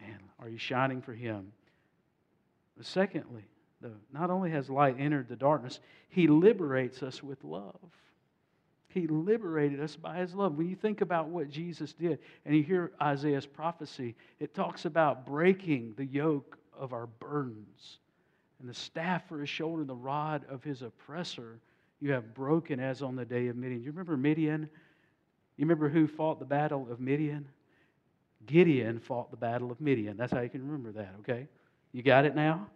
Man, 0.02 0.20
are 0.40 0.50
you 0.50 0.58
shining 0.58 1.02
for 1.02 1.14
Him? 1.14 1.52
But 2.76 2.86
secondly, 2.86 3.46
though, 3.82 3.96
not 4.14 4.30
only 4.30 4.52
has 4.52 4.70
light 4.70 4.96
entered 5.00 5.30
the 5.30 5.36
darkness, 5.36 5.80
He 6.10 6.28
liberates 6.28 7.04
us 7.04 7.24
with 7.24 7.44
love. 7.44 7.76
He 8.90 9.08
liberated 9.08 9.80
us 9.80 9.96
by 9.96 10.18
His 10.18 10.34
love. 10.34 10.58
When 10.58 10.70
you 10.70 10.76
think 10.76 11.02
about 11.02 11.30
what 11.30 11.50
Jesus 11.50 11.94
did, 11.94 12.20
and 12.46 12.56
you 12.56 12.64
hear 12.64 12.92
Isaiah's 13.02 13.46
prophecy, 13.46 14.16
it 14.40 14.54
talks 14.54 14.86
about 14.86 15.26
breaking 15.26 15.94
the 15.96 16.06
yoke 16.06 16.58
of 16.78 16.94
our 16.94 17.08
burdens 17.08 18.00
and 18.60 18.70
the 18.70 18.74
staff 18.74 19.28
for 19.28 19.40
His 19.40 19.50
shoulder 19.50 19.84
the 19.84 19.96
rod 19.96 20.44
of 20.50 20.64
His 20.64 20.82
oppressor 20.82 21.60
you 22.02 22.12
have 22.12 22.34
broken 22.34 22.80
as 22.80 23.02
on 23.02 23.16
the 23.16 23.26
day 23.26 23.48
of 23.48 23.56
Midian. 23.56 23.84
You 23.84 23.92
remember 23.92 24.16
Midian? 24.16 24.70
You 25.58 25.66
remember 25.66 25.90
who 25.90 26.08
fought 26.08 26.40
the 26.40 26.46
battle 26.46 26.88
of 26.90 27.00
Midian? 27.00 27.48
Gideon 28.46 29.00
fought 29.00 29.32
the 29.32 29.38
battle 29.38 29.70
of 29.72 29.82
Midian. 29.82 30.16
That's 30.16 30.32
how 30.32 30.40
you 30.40 30.50
can 30.50 30.66
remember 30.66 30.92
that, 30.94 31.14
okay? 31.20 31.48
You 31.92 32.02
got 32.02 32.26
it 32.26 32.36
now? 32.36 32.68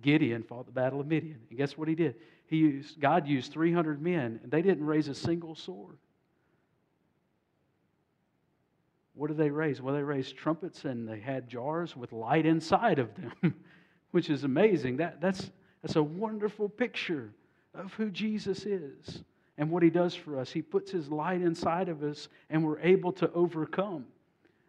Gideon 0.00 0.44
fought 0.44 0.66
the 0.66 0.72
battle 0.72 1.00
of 1.00 1.08
Midian. 1.08 1.40
And 1.48 1.58
guess 1.58 1.76
what 1.76 1.88
he 1.88 1.96
did? 1.96 2.14
He 2.48 2.56
used, 2.56 2.98
God 2.98 3.28
used 3.28 3.52
300 3.52 4.00
men, 4.00 4.40
and 4.42 4.50
they 4.50 4.62
didn't 4.62 4.84
raise 4.84 5.08
a 5.08 5.14
single 5.14 5.54
sword. 5.54 5.98
What 9.14 9.28
did 9.28 9.36
they 9.36 9.50
raise? 9.50 9.82
Well, 9.82 9.94
they 9.94 10.02
raised 10.02 10.36
trumpets 10.36 10.84
and 10.84 11.06
they 11.06 11.18
had 11.18 11.48
jars 11.48 11.94
with 11.94 12.12
light 12.12 12.46
inside 12.46 12.98
of 12.98 13.10
them, 13.16 13.54
which 14.12 14.30
is 14.30 14.44
amazing. 14.44 14.96
That, 14.98 15.20
that's, 15.20 15.50
that's 15.82 15.96
a 15.96 16.02
wonderful 16.02 16.68
picture 16.68 17.32
of 17.74 17.92
who 17.94 18.10
Jesus 18.10 18.64
is 18.64 19.24
and 19.58 19.70
what 19.70 19.82
he 19.82 19.90
does 19.90 20.14
for 20.14 20.38
us. 20.38 20.50
He 20.50 20.62
puts 20.62 20.90
his 20.90 21.10
light 21.10 21.42
inside 21.42 21.88
of 21.88 22.02
us 22.02 22.28
and 22.48 22.64
we're 22.64 22.78
able 22.78 23.12
to 23.14 23.30
overcome. 23.32 24.06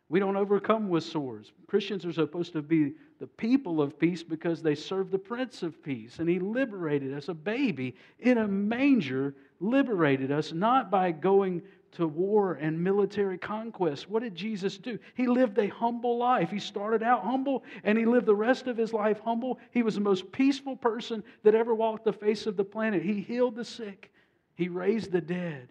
We 0.10 0.20
don't 0.20 0.36
overcome 0.36 0.90
with 0.90 1.04
swords. 1.04 1.52
Christians 1.68 2.04
are 2.06 2.14
supposed 2.14 2.54
to 2.54 2.64
be 2.64 2.94
the 3.20 3.28
people 3.28 3.80
of 3.82 4.00
peace 4.00 4.24
because 4.24 4.62
they 4.62 4.74
serve 4.74 5.12
the 5.12 5.20
Prince 5.20 5.62
of 5.62 5.84
Peace. 5.84 6.18
And 6.18 6.28
He 6.28 6.40
liberated 6.40 7.14
us. 7.14 7.30
A 7.30 7.34
baby 7.34 7.96
in 8.20 8.40
a 8.40 8.48
manger 8.48 9.36
liberated 9.60 10.32
us, 10.32 10.52
not 10.52 10.90
by 10.90 11.12
going 11.12 11.62
to 11.92 12.08
war 12.08 12.54
and 12.54 12.82
military 12.82 13.38
conquest. 13.38 14.10
What 14.10 14.24
did 14.24 14.36
Jesus 14.36 14.78
do? 14.78 15.00
He 15.16 15.28
lived 15.28 15.58
a 15.58 15.68
humble 15.68 16.18
life. 16.18 16.50
He 16.50 16.60
started 16.60 17.04
out 17.04 17.24
humble 17.24 17.64
and 17.84 17.98
he 17.98 18.06
lived 18.06 18.26
the 18.26 18.36
rest 18.36 18.68
of 18.68 18.78
his 18.78 18.94
life 18.94 19.20
humble. 19.24 19.60
He 19.72 19.84
was 19.84 19.96
the 19.96 20.02
most 20.02 20.32
peaceful 20.32 20.76
person 20.76 21.24
that 21.44 21.56
ever 21.56 21.74
walked 21.74 22.06
the 22.06 22.14
face 22.14 22.46
of 22.46 22.58
the 22.58 22.64
planet. 22.64 23.02
He 23.02 23.22
healed 23.22 23.56
the 23.56 23.66
sick, 23.66 24.12
he 24.56 24.70
raised 24.70 25.12
the 25.12 25.22
dead, 25.22 25.70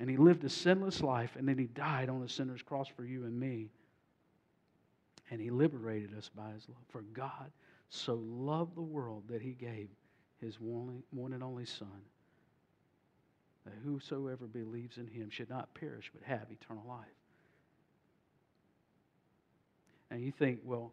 and 0.00 0.08
he 0.08 0.16
lived 0.16 0.42
a 0.44 0.48
sinless 0.48 1.02
life. 1.02 1.36
And 1.36 1.46
then 1.46 1.58
he 1.58 1.66
died 1.66 2.08
on 2.08 2.22
a 2.22 2.28
sinner's 2.28 2.62
cross 2.62 2.88
for 2.88 3.04
you 3.04 3.24
and 3.24 3.38
me. 3.38 3.70
And 5.30 5.40
he 5.40 5.50
liberated 5.50 6.16
us 6.16 6.30
by 6.34 6.50
his 6.52 6.66
love. 6.68 6.82
For 6.88 7.02
God 7.02 7.52
so 7.90 8.14
loved 8.26 8.74
the 8.74 8.82
world 8.82 9.24
that 9.28 9.42
he 9.42 9.50
gave 9.50 9.88
his 10.40 10.58
one 10.58 11.02
and 11.32 11.42
only 11.42 11.66
Son 11.66 12.00
that 13.66 13.74
whosoever 13.84 14.46
believes 14.46 14.96
in 14.96 15.06
him 15.06 15.28
should 15.28 15.50
not 15.50 15.72
perish 15.74 16.10
but 16.14 16.26
have 16.26 16.46
eternal 16.50 16.84
life. 16.88 17.06
And 20.10 20.22
you 20.22 20.32
think, 20.32 20.60
well, 20.64 20.92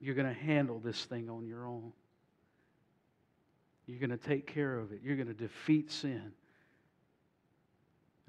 you're 0.00 0.14
going 0.14 0.28
to 0.28 0.38
handle 0.38 0.78
this 0.78 1.06
thing 1.06 1.30
on 1.30 1.46
your 1.46 1.66
own. 1.66 1.92
You're 3.86 3.98
going 3.98 4.10
to 4.10 4.18
take 4.18 4.46
care 4.46 4.78
of 4.78 4.92
it. 4.92 5.00
You're 5.02 5.16
going 5.16 5.28
to 5.28 5.34
defeat 5.34 5.90
sin. 5.90 6.32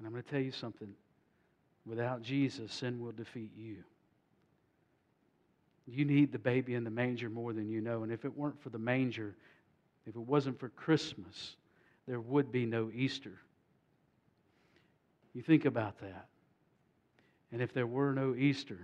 And 0.00 0.06
I'm 0.06 0.12
going 0.14 0.24
to 0.24 0.30
tell 0.30 0.40
you 0.40 0.50
something. 0.50 0.88
Without 1.84 2.22
Jesus, 2.22 2.72
sin 2.72 3.00
will 3.00 3.12
defeat 3.12 3.50
you. 3.54 3.76
You 5.86 6.06
need 6.06 6.32
the 6.32 6.38
baby 6.38 6.74
in 6.74 6.84
the 6.84 6.90
manger 6.90 7.28
more 7.28 7.52
than 7.52 7.68
you 7.68 7.82
know. 7.82 8.02
And 8.02 8.10
if 8.10 8.24
it 8.24 8.34
weren't 8.34 8.62
for 8.62 8.70
the 8.70 8.78
manger, 8.78 9.36
if 10.06 10.16
it 10.16 10.20
wasn't 10.20 10.58
for 10.58 10.70
Christmas, 10.70 11.56
there 12.08 12.18
would 12.20 12.50
be 12.50 12.64
no 12.64 12.90
Easter. 12.94 13.34
You 15.34 15.42
think 15.42 15.66
about 15.66 16.00
that. 16.00 16.28
And 17.52 17.60
if 17.60 17.74
there 17.74 17.86
were 17.86 18.14
no 18.14 18.34
Easter, 18.34 18.78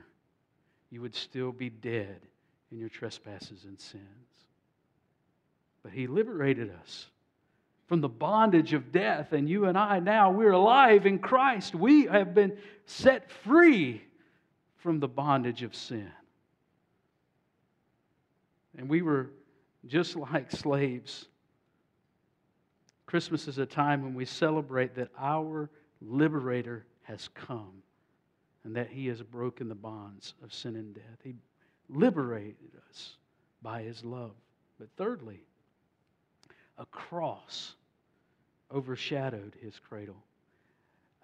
you 0.91 1.01
would 1.01 1.15
still 1.15 1.51
be 1.51 1.71
dead 1.71 2.21
in 2.71 2.79
your 2.79 2.91
trespasses 2.91 3.65
and 3.65 3.81
sins. 3.81 4.05
But 5.83 5.93
He 5.93 6.07
liberated 6.07 6.71
us 6.83 7.07
from 7.87 8.01
the 8.01 8.09
bondage 8.09 8.73
of 8.73 8.91
death, 8.91 9.33
and 9.33 9.49
you 9.49 9.67
and 9.67 9.79
I 9.79 10.01
now, 10.01 10.31
we're 10.31 10.53
alive 10.53 11.07
in 11.07 11.19
Christ. 11.19 11.75
We 11.75 12.07
have 12.07 12.35
been 12.35 12.57
set 12.85 13.31
free 13.31 14.03
from 14.77 14.99
the 14.99 15.09
bondage 15.09 15.63
of 15.63 15.75
sin. 15.75 16.11
And 18.77 18.89
we 18.89 19.03
were 19.03 19.31
just 19.87 20.17
like 20.17 20.51
slaves 20.51 21.27
Christmas 23.07 23.47
is 23.47 23.59
a 23.59 23.67
time 23.67 24.03
when 24.03 24.15
we 24.15 24.25
celebrate 24.25 24.95
that 24.97 25.11
our 25.17 25.71
liberator 26.03 26.85
has 27.05 27.29
come 27.35 27.83
and 28.65 28.75
that 28.75 28.89
he 28.89 29.07
has 29.07 29.23
broken 29.23 29.69
the 29.69 29.77
bonds 29.77 30.35
of 30.43 30.53
sin 30.53 30.75
and 30.75 30.93
death. 30.93 31.19
He 31.23 31.35
liberated 31.89 32.73
us 32.91 33.17
by 33.63 33.83
his 33.83 34.05
love. 34.05 34.33
But 34.79 34.89
thirdly, 34.97 35.41
a 36.79 36.87
cross 36.87 37.75
overshadowed 38.73 39.57
his 39.61 39.79
cradle. 39.79 40.23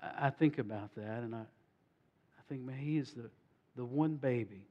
I 0.02 0.30
think 0.30 0.58
about 0.58 0.94
that 0.96 1.22
and 1.22 1.34
I, 1.34 1.40
I 1.40 2.42
think, 2.48 2.62
man, 2.62 2.78
he 2.78 2.98
is 2.98 3.12
the, 3.12 3.30
the 3.76 3.84
one 3.84 4.16
baby 4.16 4.66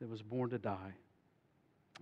that 0.00 0.08
was 0.08 0.22
born 0.22 0.50
to 0.50 0.58
die 0.58 0.94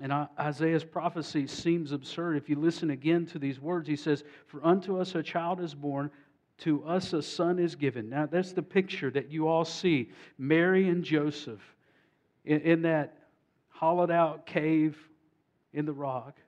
and 0.01 0.13
Isaiah's 0.39 0.85
prophecy 0.85 1.47
seems 1.47 1.93
absurd. 1.93 2.37
If 2.37 2.49
you 2.49 2.57
listen 2.57 2.91
again 2.91 3.27
to 3.27 3.39
these 3.39 3.61
words, 3.61 3.87
he 3.87 3.97
says, 3.97 4.25
For 4.47 4.65
unto 4.65 4.99
us 4.99 5.15
a 5.15 5.23
child 5.23 5.61
is 5.61 5.75
born, 5.75 6.11
to 6.59 6.83
us 6.85 7.13
a 7.13 7.23
son 7.23 7.59
is 7.59 7.75
given. 7.75 8.09
Now, 8.09 8.27
that's 8.27 8.53
the 8.53 8.63
picture 8.63 9.11
that 9.11 9.31
you 9.31 9.49
all 9.49 9.65
see 9.65 10.11
Mary 10.39 10.89
and 10.89 11.05
Joseph 11.05 11.61
in, 12.45 12.61
in 12.61 12.83
that 12.83 13.19
hollowed 13.69 14.11
out 14.11 14.47
cave 14.47 14.97
in 15.75 15.85
the 15.85 15.93
rock, 15.93 16.39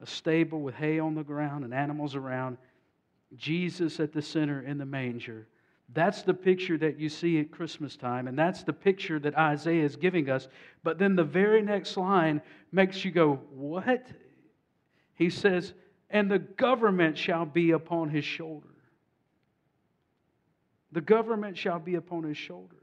a 0.00 0.06
stable 0.06 0.60
with 0.60 0.74
hay 0.74 0.98
on 0.98 1.14
the 1.14 1.22
ground 1.22 1.64
and 1.64 1.72
animals 1.72 2.14
around, 2.14 2.58
Jesus 3.36 4.00
at 4.00 4.12
the 4.12 4.22
center 4.22 4.62
in 4.62 4.78
the 4.78 4.86
manger. 4.86 5.48
That's 5.92 6.22
the 6.22 6.34
picture 6.34 6.78
that 6.78 6.98
you 6.98 7.08
see 7.08 7.38
at 7.40 7.50
Christmas 7.50 7.96
time, 7.96 8.26
and 8.26 8.38
that's 8.38 8.62
the 8.62 8.72
picture 8.72 9.18
that 9.18 9.36
Isaiah 9.36 9.84
is 9.84 9.96
giving 9.96 10.30
us. 10.30 10.48
But 10.82 10.98
then 10.98 11.14
the 11.14 11.24
very 11.24 11.62
next 11.62 11.96
line 11.96 12.40
makes 12.72 13.04
you 13.04 13.10
go, 13.10 13.40
What? 13.50 14.06
He 15.14 15.30
says, 15.30 15.74
And 16.10 16.30
the 16.30 16.38
government 16.38 17.18
shall 17.18 17.44
be 17.44 17.72
upon 17.72 18.08
his 18.08 18.24
shoulder. 18.24 18.68
The 20.92 21.00
government 21.00 21.58
shall 21.58 21.78
be 21.78 21.96
upon 21.96 22.22
his 22.24 22.36
shoulder. 22.36 22.76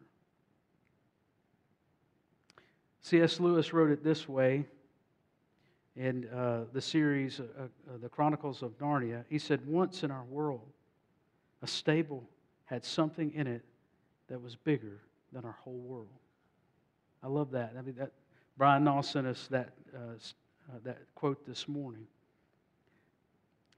C.S. 3.02 3.40
Lewis 3.40 3.74
wrote 3.74 3.90
it 3.90 4.04
this 4.04 4.30
way 4.30 4.66
in 5.96 6.28
uh, 6.30 6.66
the 6.74 6.82
series, 6.82 7.40
uh, 7.40 7.44
uh, 7.64 7.98
The 8.02 8.10
Chronicles 8.10 8.62
of 8.62 8.78
Narnia. 8.80 9.24
He 9.30 9.40
said, 9.40 9.66
Once 9.68 10.04
in 10.04 10.12
our 10.12 10.24
world, 10.24 10.68
a 11.62 11.68
stable 11.68 12.24
had 12.66 12.86
something 12.86 13.32
in 13.34 13.48
it 13.48 13.64
that 14.28 14.42
was 14.42 14.56
bigger 14.56 15.02
than 15.34 15.44
our 15.46 15.58
whole 15.64 15.80
world. 15.80 16.08
I 17.24 17.28
love 17.28 17.52
that. 17.52 17.76
I 17.78 17.82
mean, 17.82 17.96
that 17.98 18.12
Brian 18.58 18.84
Noll 18.84 19.04
sent 19.04 19.28
us 19.28 19.48
that, 19.52 19.70
uh, 19.94 20.14
uh, 20.72 20.78
that 20.84 21.00
quote 21.16 21.46
this 21.46 21.68
morning. 21.68 22.08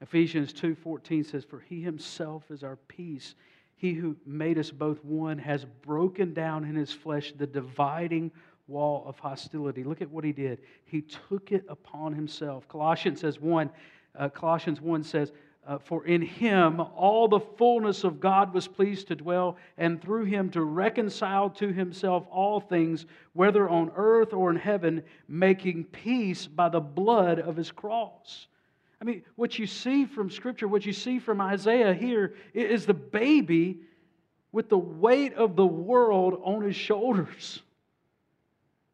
Ephesians 0.00 0.52
2:14 0.52 1.24
says, 1.24 1.44
"For 1.44 1.60
he 1.60 1.80
himself 1.80 2.50
is 2.50 2.62
our 2.62 2.76
peace. 2.76 3.34
He 3.76 3.94
who 3.94 4.16
made 4.24 4.58
us 4.58 4.70
both 4.70 5.04
one 5.04 5.38
has 5.38 5.64
broken 5.64 6.32
down 6.32 6.64
in 6.64 6.74
his 6.74 6.92
flesh 6.92 7.32
the 7.32 7.46
dividing 7.46 8.30
wall 8.66 9.04
of 9.06 9.18
hostility. 9.18 9.84
Look 9.84 10.02
at 10.02 10.10
what 10.10 10.24
he 10.24 10.32
did. 10.32 10.60
He 10.84 11.02
took 11.02 11.52
it 11.52 11.64
upon 11.68 12.14
himself. 12.14 12.66
Colossians 12.68 13.20
says 13.20 13.40
1, 13.40 13.70
uh, 14.18 14.28
Colossians 14.30 14.80
1 14.80 15.02
says, 15.02 15.32
uh, 15.66 15.78
For 15.78 16.06
in 16.06 16.22
him 16.22 16.80
all 16.80 17.28
the 17.28 17.40
fullness 17.40 18.04
of 18.04 18.20
God 18.20 18.54
was 18.54 18.66
pleased 18.68 19.08
to 19.08 19.16
dwell, 19.16 19.56
and 19.76 20.00
through 20.00 20.24
him 20.24 20.50
to 20.50 20.62
reconcile 20.62 21.50
to 21.50 21.72
himself 21.72 22.26
all 22.30 22.60
things, 22.60 23.06
whether 23.32 23.68
on 23.68 23.92
earth 23.96 24.32
or 24.32 24.50
in 24.50 24.56
heaven, 24.56 25.02
making 25.28 25.84
peace 25.84 26.46
by 26.46 26.68
the 26.68 26.80
blood 26.80 27.38
of 27.38 27.56
his 27.56 27.70
cross. 27.70 28.46
I 29.00 29.04
mean, 29.04 29.22
what 29.36 29.58
you 29.58 29.66
see 29.66 30.06
from 30.06 30.30
Scripture, 30.30 30.68
what 30.68 30.86
you 30.86 30.94
see 30.94 31.18
from 31.18 31.40
Isaiah 31.40 31.92
here 31.92 32.34
is 32.54 32.86
the 32.86 32.94
baby 32.94 33.80
with 34.52 34.70
the 34.70 34.78
weight 34.78 35.34
of 35.34 35.56
the 35.56 35.66
world 35.66 36.40
on 36.42 36.62
his 36.62 36.76
shoulders. 36.76 37.60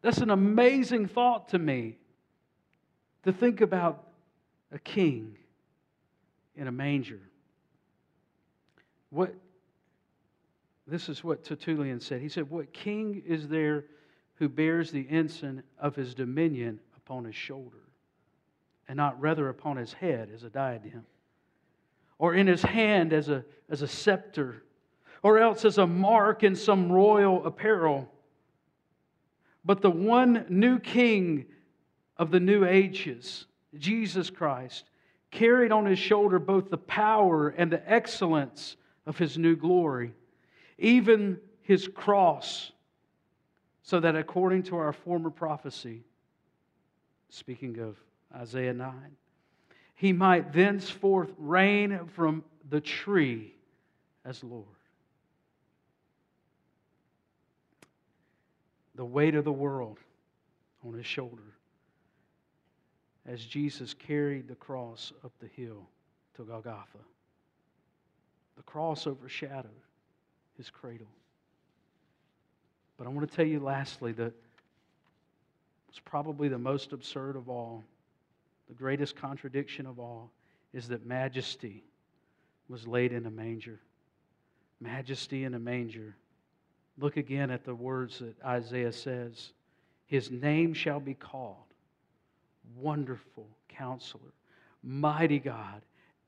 That's 0.03 0.19
an 0.19 0.31
amazing 0.31 1.07
thought 1.07 1.49
to 1.51 1.59
me 1.59 1.99
to 3.25 3.33
think 3.33 3.61
about 3.61 4.09
a 4.73 4.79
king 4.79 5.37
in 6.57 6.69
a 6.69 6.73
manger. 6.73 7.21
What 9.11 9.35
this 10.91 11.09
is 11.09 11.23
what 11.23 11.45
Tertullian 11.45 12.01
said. 12.01 12.21
He 12.21 12.29
said, 12.29 12.51
What 12.51 12.73
king 12.73 13.23
is 13.25 13.47
there 13.47 13.85
who 14.35 14.49
bears 14.49 14.91
the 14.91 15.07
ensign 15.09 15.63
of 15.79 15.95
his 15.95 16.15
dominion 16.15 16.81
upon 16.97 17.25
his 17.25 17.37
shoulder, 17.37 17.85
and 18.89 18.97
not 18.97 19.21
rather 19.21 19.49
upon 19.49 19.77
his 19.77 19.93
head 19.93 20.31
as 20.35 20.43
a 20.43 20.51
diadem, 20.51 21.07
or 22.19 22.35
in 22.35 22.49
his 22.49 22.63
hand 22.63 23.13
as 23.13 23.29
a, 23.29 23.45
as 23.69 23.83
a 23.83 23.89
scepter, 23.89 24.65
or 25.23 25.39
else 25.39 25.65
as 25.65 25.79
a 25.79 25.87
mark 25.87 26.43
in 26.43 26.57
some 26.57 26.91
royal 26.91 27.47
apparel? 27.47 28.11
But 29.65 29.83
the 29.83 29.91
one 29.91 30.47
new 30.49 30.79
king 30.79 31.47
of 32.17 32.31
the 32.31 32.41
new 32.41 32.65
ages, 32.65 33.47
Jesus 33.79 34.31
Christ, 34.31 34.85
carried 35.31 35.73
on 35.73 35.87
his 35.87 35.99
shoulder 35.99 36.39
both 36.39 36.71
the 36.71 36.79
power 36.79 37.49
and 37.49 37.71
the 37.71 37.91
excellence 37.91 38.77
of 39.07 39.19
his 39.19 39.39
new 39.39 39.57
glory, 39.57 40.13
even 40.79 41.39
his 41.63 41.89
cross, 41.89 42.73
so 43.83 44.01
that 44.01 44.17
according 44.17 44.65
to 44.65 44.77
our 44.77 44.93
former 44.93 45.31
prophecy, 45.31 46.03
speaking 47.29 47.79
of 47.79 47.97
Isaiah 48.35 48.75
9, 48.75 48.93
he 49.95 50.13
might 50.13 50.53
thenceforth 50.53 51.33
reign 51.39 52.01
from 52.15 52.45
the 52.69 52.81
tree 52.81 53.55
as 54.25 54.43
Lord. 54.43 54.67
The 59.01 59.07
weight 59.07 59.35
of 59.35 59.47
the 59.47 59.51
world 59.51 59.97
on 60.87 60.93
his 60.93 61.07
shoulder 61.07 61.55
as 63.27 63.43
Jesus 63.43 63.95
carried 63.95 64.47
the 64.47 64.55
cross 64.55 65.11
up 65.25 65.33
the 65.41 65.47
hill 65.47 65.89
to 66.37 66.45
Golgotha. 66.45 66.99
The 68.59 68.63
cross 68.65 69.07
overshadowed 69.07 69.71
his 70.59 70.69
cradle. 70.69 71.07
But 72.99 73.07
I 73.07 73.11
want 73.11 73.27
to 73.27 73.35
tell 73.35 73.47
you 73.47 73.61
lastly 73.61 74.13
that 74.13 74.35
it's 75.89 76.01
probably 76.05 76.49
the 76.49 76.59
most 76.59 76.93
absurd 76.93 77.37
of 77.37 77.49
all, 77.49 77.83
the 78.69 78.75
greatest 78.75 79.17
contradiction 79.17 79.87
of 79.87 79.99
all, 79.99 80.31
is 80.75 80.89
that 80.89 81.07
majesty 81.07 81.83
was 82.69 82.87
laid 82.87 83.15
in 83.15 83.25
a 83.25 83.31
manger. 83.31 83.81
Majesty 84.79 85.45
in 85.45 85.55
a 85.55 85.59
manger. 85.59 86.17
Look 87.01 87.17
again 87.17 87.51
at 87.51 87.65
the 87.65 87.75
words 87.75 88.19
that 88.19 88.35
Isaiah 88.45 88.93
says 88.93 89.53
His 90.07 90.31
name 90.31 90.75
shall 90.75 91.01
be 91.01 91.15
called 91.15 91.57
Wonderful 92.77 93.49
Counselor, 93.69 94.35
Mighty 94.83 95.39
God, 95.39 95.81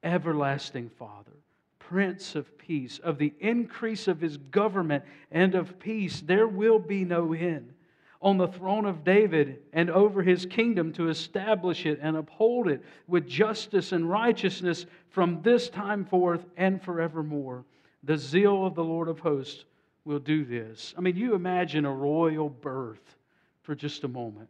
Everlasting 0.03 0.89
Father, 0.99 1.37
Prince 1.79 2.35
of 2.35 2.57
Peace. 2.57 2.99
Of 3.01 3.19
the 3.19 3.35
increase 3.39 4.09
of 4.09 4.21
his 4.21 4.39
government 4.39 5.05
and 5.31 5.55
of 5.55 5.79
peace, 5.79 6.23
there 6.23 6.49
will 6.49 6.79
be 6.79 7.05
no 7.05 7.35
end. 7.35 7.75
On 8.23 8.39
the 8.39 8.49
throne 8.49 8.87
of 8.87 9.05
David 9.05 9.59
and 9.75 9.91
over 9.91 10.23
his 10.23 10.47
kingdom 10.47 10.93
to 10.95 11.11
establish 11.11 11.85
it 11.85 11.99
and 12.01 12.17
uphold 12.17 12.69
it 12.69 12.83
with 13.07 13.29
justice 13.29 13.93
and 13.93 14.09
righteousness 14.09 14.87
from 15.11 15.43
this 15.43 15.69
time 15.69 16.07
forth 16.07 16.47
and 16.57 16.81
forevermore. 16.83 17.65
The 18.05 18.17
zeal 18.17 18.65
of 18.65 18.75
the 18.75 18.85
Lord 18.85 19.09
of 19.09 19.19
hosts 19.19 19.65
will 20.05 20.19
do 20.19 20.45
this. 20.45 20.95
I 20.97 21.01
mean, 21.01 21.17
you 21.17 21.35
imagine 21.35 21.85
a 21.85 21.93
royal 21.93 22.49
birth 22.49 23.17
for 23.63 23.75
just 23.75 24.05
a 24.05 24.09
moment 24.09 24.49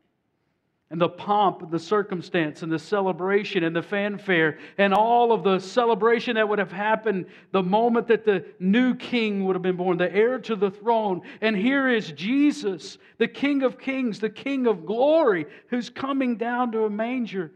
and 0.92 1.00
the 1.00 1.08
pomp 1.08 1.62
and 1.62 1.70
the 1.70 1.78
circumstance 1.78 2.62
and 2.62 2.70
the 2.70 2.78
celebration 2.78 3.64
and 3.64 3.74
the 3.74 3.82
fanfare 3.82 4.58
and 4.76 4.92
all 4.92 5.32
of 5.32 5.42
the 5.42 5.58
celebration 5.58 6.34
that 6.34 6.46
would 6.46 6.58
have 6.58 6.70
happened 6.70 7.24
the 7.50 7.62
moment 7.62 8.08
that 8.08 8.26
the 8.26 8.44
new 8.60 8.94
king 8.94 9.46
would 9.46 9.56
have 9.56 9.62
been 9.62 9.78
born, 9.78 9.96
the 9.96 10.14
heir 10.14 10.38
to 10.38 10.54
the 10.54 10.70
throne. 10.70 11.22
And 11.40 11.56
here 11.56 11.88
is 11.88 12.12
Jesus, 12.12 12.98
the 13.16 13.26
King 13.26 13.62
of 13.62 13.78
kings, 13.78 14.20
the 14.20 14.28
King 14.28 14.66
of 14.66 14.84
glory, 14.84 15.46
who's 15.68 15.88
coming 15.88 16.36
down 16.36 16.72
to 16.72 16.84
a 16.84 16.90
manger. 16.90 17.52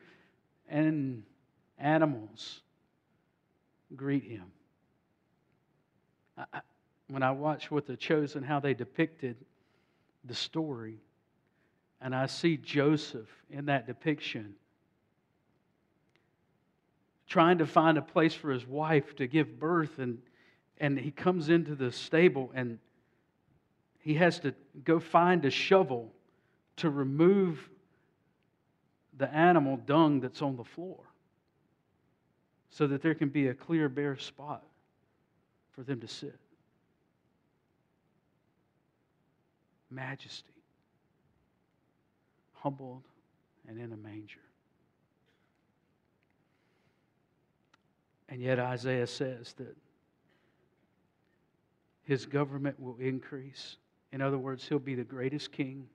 And 0.66 1.22
animals 1.78 2.62
greet 3.94 4.24
him. 4.24 4.46
I, 6.38 6.60
when 7.08 7.22
I 7.22 7.30
watch 7.30 7.70
what 7.70 7.86
the 7.86 7.96
chosen, 7.96 8.42
how 8.42 8.60
they 8.60 8.74
depicted 8.74 9.36
the 10.24 10.34
story, 10.34 10.98
and 12.00 12.14
I 12.14 12.26
see 12.26 12.56
Joseph 12.56 13.28
in 13.50 13.66
that 13.66 13.86
depiction 13.86 14.54
trying 17.28 17.58
to 17.58 17.66
find 17.66 17.98
a 17.98 18.02
place 18.02 18.34
for 18.34 18.50
his 18.50 18.66
wife 18.66 19.16
to 19.16 19.26
give 19.26 19.58
birth. 19.58 19.98
And, 19.98 20.18
and 20.78 20.98
he 20.98 21.10
comes 21.10 21.48
into 21.48 21.74
the 21.74 21.90
stable 21.90 22.50
and 22.54 22.78
he 24.00 24.14
has 24.14 24.38
to 24.40 24.54
go 24.84 25.00
find 25.00 25.44
a 25.44 25.50
shovel 25.50 26.12
to 26.76 26.90
remove 26.90 27.68
the 29.18 29.32
animal 29.34 29.78
dung 29.78 30.20
that's 30.20 30.42
on 30.42 30.56
the 30.56 30.64
floor 30.64 31.00
so 32.70 32.86
that 32.86 33.02
there 33.02 33.14
can 33.14 33.30
be 33.30 33.48
a 33.48 33.54
clear, 33.54 33.88
bare 33.88 34.18
spot 34.18 34.62
for 35.72 35.82
them 35.82 36.00
to 36.00 36.08
sit. 36.08 36.38
Majesty 39.90 40.52
humbled 42.52 43.04
and 43.68 43.78
in 43.78 43.92
a 43.92 43.96
manger. 43.96 44.40
And 48.28 48.40
yet, 48.40 48.58
Isaiah 48.58 49.06
says 49.06 49.54
that 49.58 49.76
his 52.02 52.26
government 52.26 52.78
will 52.80 52.96
increase. 52.98 53.76
In 54.12 54.20
other 54.20 54.38
words, 54.38 54.66
he'll 54.66 54.78
be 54.78 54.94
the 54.94 55.04
greatest 55.04 55.52
king 55.52 55.86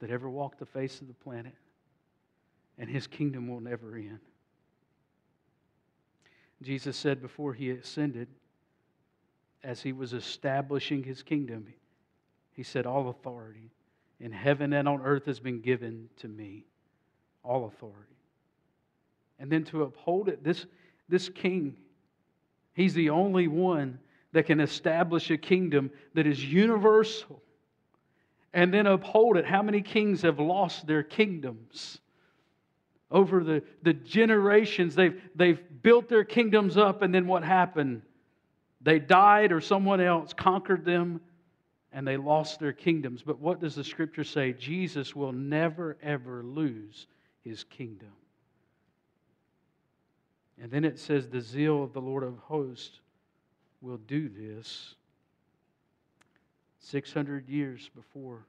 that 0.00 0.10
ever 0.10 0.28
walked 0.28 0.58
the 0.58 0.66
face 0.66 1.00
of 1.00 1.08
the 1.08 1.14
planet, 1.14 1.54
and 2.78 2.90
his 2.90 3.06
kingdom 3.06 3.48
will 3.48 3.60
never 3.60 3.94
end. 3.94 4.18
Jesus 6.62 6.96
said 6.96 7.20
before 7.20 7.54
he 7.54 7.70
ascended, 7.70 8.28
as 9.62 9.82
he 9.82 9.92
was 9.92 10.12
establishing 10.12 11.02
his 11.02 11.22
kingdom, 11.22 11.66
he 12.56 12.62
said, 12.62 12.86
All 12.86 13.10
authority 13.10 13.70
in 14.18 14.32
heaven 14.32 14.72
and 14.72 14.88
on 14.88 15.02
earth 15.02 15.26
has 15.26 15.38
been 15.38 15.60
given 15.60 16.08
to 16.16 16.28
me, 16.28 16.64
all 17.44 17.66
authority. 17.66 18.16
And 19.38 19.52
then 19.52 19.64
to 19.64 19.82
uphold 19.82 20.28
it, 20.28 20.42
this, 20.42 20.64
this 21.08 21.28
king, 21.28 21.76
he's 22.72 22.94
the 22.94 23.10
only 23.10 23.46
one 23.46 23.98
that 24.32 24.46
can 24.46 24.60
establish 24.60 25.30
a 25.30 25.36
kingdom 25.36 25.90
that 26.14 26.26
is 26.26 26.42
universal 26.42 27.42
and 28.54 28.72
then 28.72 28.86
uphold 28.86 29.36
it. 29.36 29.44
How 29.44 29.62
many 29.62 29.82
kings 29.82 30.22
have 30.22 30.40
lost 30.40 30.86
their 30.86 31.02
kingdoms? 31.02 32.00
Over 33.10 33.44
the, 33.44 33.62
the 33.82 33.92
generations, 33.92 34.94
they've, 34.94 35.20
they've 35.34 35.60
built 35.82 36.08
their 36.08 36.24
kingdoms 36.24 36.78
up, 36.78 37.02
and 37.02 37.14
then 37.14 37.26
what 37.26 37.44
happened? 37.44 38.00
They 38.80 38.98
died, 38.98 39.52
or 39.52 39.60
someone 39.60 40.00
else 40.00 40.32
conquered 40.32 40.86
them, 40.86 41.20
and 41.96 42.06
they 42.06 42.18
lost 42.18 42.60
their 42.60 42.74
kingdoms. 42.74 43.22
But 43.22 43.40
what 43.40 43.58
does 43.58 43.74
the 43.74 43.82
scripture 43.82 44.22
say? 44.22 44.52
Jesus 44.52 45.16
will 45.16 45.32
never, 45.32 45.96
ever 46.02 46.42
lose 46.42 47.06
his 47.42 47.64
kingdom. 47.64 48.12
And 50.60 50.70
then 50.70 50.84
it 50.84 50.98
says, 50.98 51.26
the 51.26 51.40
zeal 51.40 51.82
of 51.82 51.94
the 51.94 52.02
Lord 52.02 52.22
of 52.22 52.36
hosts 52.36 53.00
will 53.80 53.96
do 53.96 54.28
this 54.28 54.94
600 56.80 57.48
years 57.48 57.90
before 57.96 58.44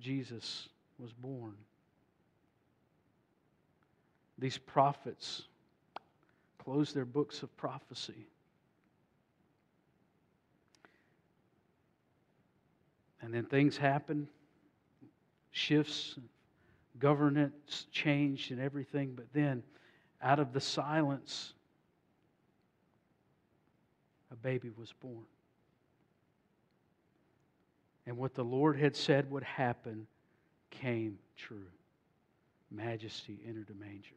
Jesus 0.00 0.68
was 0.98 1.12
born. 1.12 1.54
These 4.38 4.58
prophets 4.58 5.42
closed 6.64 6.96
their 6.96 7.04
books 7.04 7.44
of 7.44 7.56
prophecy 7.56 8.26
And 13.24 13.32
then 13.32 13.44
things 13.46 13.78
happen, 13.78 14.28
shifts, 15.50 16.16
governance 16.98 17.86
changed, 17.90 18.50
and 18.50 18.60
everything. 18.60 19.14
But 19.14 19.32
then, 19.32 19.62
out 20.20 20.38
of 20.38 20.52
the 20.52 20.60
silence, 20.60 21.54
a 24.30 24.36
baby 24.36 24.70
was 24.76 24.92
born. 25.00 25.24
And 28.06 28.18
what 28.18 28.34
the 28.34 28.44
Lord 28.44 28.78
had 28.78 28.94
said 28.94 29.30
would 29.30 29.42
happen 29.42 30.06
came 30.70 31.18
true. 31.34 31.70
Majesty 32.70 33.40
entered 33.48 33.70
a 33.70 33.74
manger. 33.82 34.16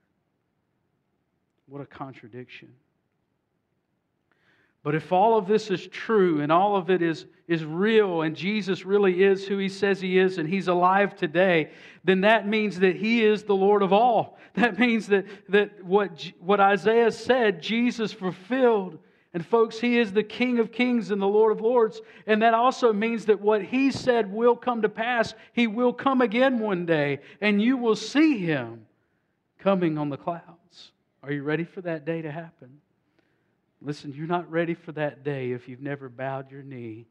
What 1.68 1.82
a 1.82 1.86
contradiction. 1.86 2.74
But 4.88 4.96
if 4.96 5.12
all 5.12 5.38
of 5.38 5.48
this 5.48 5.70
is 5.70 5.86
true 5.88 6.40
and 6.40 6.50
all 6.50 6.78
of 6.78 6.90
it 6.90 7.02
is, 7.02 7.26
is 7.50 7.66
real 7.66 8.22
and 8.22 8.34
Jesus 8.34 8.86
really 8.86 9.22
is 9.22 9.46
who 9.46 9.58
he 9.58 9.68
says 9.68 10.00
he 10.00 10.18
is 10.18 10.38
and 10.38 10.48
he's 10.48 10.70
alive 10.70 11.14
today, 11.14 11.72
then 12.06 12.22
that 12.22 12.48
means 12.48 12.80
that 12.80 12.96
he 12.96 13.22
is 13.26 13.44
the 13.44 13.54
Lord 13.54 13.82
of 13.82 13.92
all. 13.92 14.38
That 14.54 14.80
means 14.80 15.08
that, 15.08 15.26
that 15.50 15.84
what, 15.84 16.32
what 16.40 16.62
Isaiah 16.62 17.12
said, 17.12 17.62
Jesus 17.62 18.14
fulfilled. 18.14 18.98
And 19.34 19.46
folks, 19.46 19.78
he 19.78 20.00
is 20.00 20.14
the 20.14 20.24
King 20.24 20.58
of 20.58 20.72
kings 20.72 21.12
and 21.12 21.22
the 21.22 21.28
Lord 21.28 21.52
of 21.52 21.60
lords. 21.60 22.00
And 22.26 22.42
that 22.42 22.54
also 22.54 22.94
means 22.94 23.26
that 23.26 23.42
what 23.42 23.64
he 23.64 23.92
said 23.92 24.32
will 24.32 24.56
come 24.56 24.84
to 24.84 24.90
pass. 24.90 25.34
He 25.52 25.68
will 25.68 25.92
come 25.92 26.22
again 26.22 26.60
one 26.60 26.86
day, 26.86 27.20
and 27.42 27.62
you 27.62 27.76
will 27.76 27.98
see 27.98 28.38
him 28.38 28.86
coming 29.60 29.98
on 29.98 30.08
the 30.08 30.18
clouds. 30.18 30.94
Are 31.24 31.34
you 31.34 31.44
ready 31.44 31.66
for 31.66 31.82
that 31.82 32.06
day 32.06 32.22
to 32.22 32.32
happen? 32.32 32.80
Listen, 33.82 34.14
you're 34.14 34.28
not 34.28 34.50
ready 34.50 34.74
for 34.74 34.92
that 34.94 35.24
day 35.24 35.52
if 35.52 35.68
you've 35.68 35.82
never 35.82 36.10
bowed 36.10 36.52
your 36.52 36.64
knee 36.64 37.08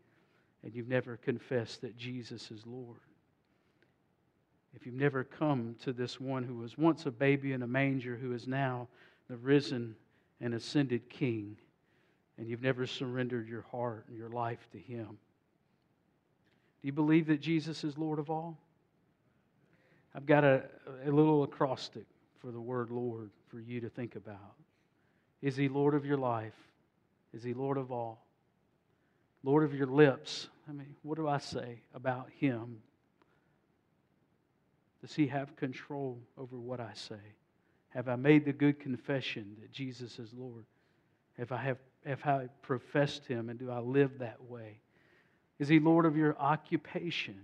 and 0.62 0.74
you've 0.74 0.88
never 0.88 1.16
confessed 1.16 1.80
that 1.82 1.96
Jesus 1.96 2.50
is 2.50 2.66
Lord. 2.66 2.98
If 4.74 4.84
you've 4.84 4.94
never 4.94 5.24
come 5.24 5.76
to 5.84 5.92
this 5.92 6.20
one 6.20 6.42
who 6.42 6.56
was 6.56 6.76
once 6.76 7.06
a 7.06 7.10
baby 7.10 7.52
in 7.52 7.62
a 7.62 7.66
manger, 7.66 8.16
who 8.16 8.32
is 8.32 8.46
now 8.46 8.88
the 9.28 9.36
risen 9.36 9.96
and 10.40 10.54
ascended 10.54 11.08
King, 11.08 11.56
and 12.36 12.48
you've 12.48 12.62
never 12.62 12.86
surrendered 12.86 13.48
your 13.48 13.64
heart 13.70 14.04
and 14.08 14.18
your 14.18 14.28
life 14.28 14.68
to 14.72 14.78
Him, 14.78 15.18
do 16.82 16.88
you 16.88 16.92
believe 16.92 17.26
that 17.28 17.40
Jesus 17.40 17.84
is 17.84 17.96
Lord 17.96 18.18
of 18.18 18.28
all? 18.28 18.58
I've 20.14 20.26
got 20.26 20.44
a, 20.44 20.64
a 21.04 21.10
little 21.10 21.42
acrostic 21.42 22.04
for 22.40 22.50
the 22.50 22.60
word 22.60 22.90
Lord 22.90 23.30
for 23.48 23.60
you 23.60 23.80
to 23.80 23.88
think 23.88 24.16
about. 24.16 24.54
Is 25.42 25.56
He 25.56 25.68
Lord 25.68 25.94
of 25.94 26.04
your 26.04 26.16
life? 26.16 26.54
Is 27.32 27.42
He 27.42 27.54
Lord 27.54 27.76
of 27.76 27.92
all? 27.92 28.24
Lord 29.42 29.64
of 29.64 29.74
your 29.74 29.86
lips. 29.86 30.48
I 30.68 30.72
mean, 30.72 30.96
what 31.02 31.16
do 31.16 31.28
I 31.28 31.38
say 31.38 31.80
about 31.94 32.28
Him? 32.38 32.78
Does 35.00 35.14
He 35.14 35.28
have 35.28 35.54
control 35.56 36.18
over 36.36 36.56
what 36.56 36.80
I 36.80 36.92
say? 36.94 37.20
Have 37.90 38.08
I 38.08 38.16
made 38.16 38.44
the 38.44 38.52
good 38.52 38.80
confession 38.80 39.56
that 39.60 39.70
Jesus 39.70 40.18
is 40.18 40.32
Lord? 40.32 40.64
Have 41.38 41.52
I, 41.52 41.58
have, 41.58 41.78
have 42.04 42.24
I 42.26 42.48
professed 42.62 43.26
Him 43.26 43.48
and 43.48 43.58
do 43.58 43.70
I 43.70 43.78
live 43.78 44.18
that 44.18 44.42
way? 44.44 44.80
Is 45.58 45.68
He 45.68 45.78
Lord 45.78 46.06
of 46.06 46.16
your 46.16 46.36
occupation? 46.38 47.36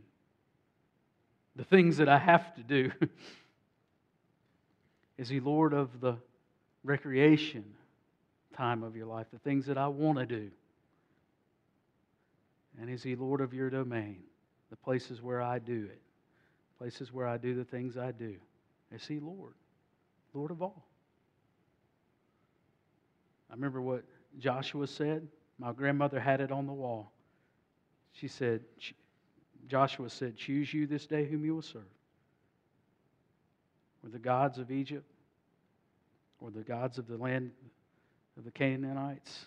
The 1.56 1.64
things 1.64 1.98
that 1.98 2.08
I 2.08 2.18
have 2.18 2.54
to 2.56 2.62
do. 2.62 2.90
Is 5.18 5.28
He 5.28 5.40
Lord 5.40 5.74
of 5.74 6.00
the 6.00 6.16
recreation 6.82 7.64
time 8.52 8.82
of 8.82 8.96
your 8.96 9.06
life, 9.06 9.26
the 9.32 9.38
things 9.38 9.66
that 9.66 9.78
I 9.78 9.88
want 9.88 10.18
to 10.18 10.26
do? 10.26 10.50
And 12.80 12.88
is 12.88 13.02
He 13.02 13.14
Lord 13.14 13.40
of 13.40 13.52
your 13.52 13.70
domain, 13.70 14.18
the 14.70 14.76
places 14.76 15.22
where 15.22 15.42
I 15.42 15.58
do 15.58 15.88
it, 15.90 16.00
places 16.78 17.12
where 17.12 17.26
I 17.26 17.36
do 17.36 17.54
the 17.54 17.64
things 17.64 17.96
I 17.96 18.12
do? 18.12 18.36
Is 18.90 19.06
He 19.06 19.20
Lord, 19.20 19.54
Lord 20.34 20.50
of 20.50 20.62
all? 20.62 20.86
I 23.50 23.54
remember 23.54 23.82
what 23.82 24.04
Joshua 24.38 24.86
said. 24.86 25.28
My 25.58 25.72
grandmother 25.72 26.18
had 26.18 26.40
it 26.40 26.50
on 26.50 26.66
the 26.66 26.72
wall. 26.72 27.12
She 28.12 28.26
said, 28.26 28.62
Joshua 29.68 30.08
said, 30.08 30.36
Choose 30.36 30.72
you 30.72 30.86
this 30.86 31.06
day 31.06 31.26
whom 31.26 31.44
you 31.44 31.54
will 31.54 31.62
serve. 31.62 31.82
Were 34.02 34.08
the 34.08 34.18
gods 34.18 34.58
of 34.58 34.70
Egypt 34.70 35.04
or 36.40 36.50
the 36.50 36.62
gods 36.62 36.98
of 36.98 37.06
the 37.06 37.16
land 37.16 37.50
of 38.36 38.44
the 38.44 38.50
Canaanites? 38.50 39.46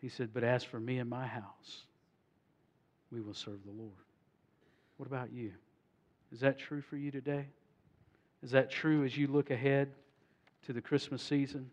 He 0.00 0.08
said, 0.08 0.30
But 0.32 0.44
as 0.44 0.64
for 0.64 0.78
me 0.78 0.98
and 0.98 1.08
my 1.08 1.26
house, 1.26 1.82
we 3.10 3.20
will 3.20 3.34
serve 3.34 3.64
the 3.64 3.72
Lord. 3.72 3.92
What 4.96 5.06
about 5.06 5.32
you? 5.32 5.52
Is 6.32 6.40
that 6.40 6.58
true 6.58 6.80
for 6.80 6.96
you 6.96 7.10
today? 7.10 7.46
Is 8.42 8.50
that 8.50 8.70
true 8.70 9.04
as 9.04 9.16
you 9.16 9.26
look 9.26 9.50
ahead 9.50 9.92
to 10.66 10.72
the 10.72 10.80
Christmas 10.80 11.22
season? 11.22 11.70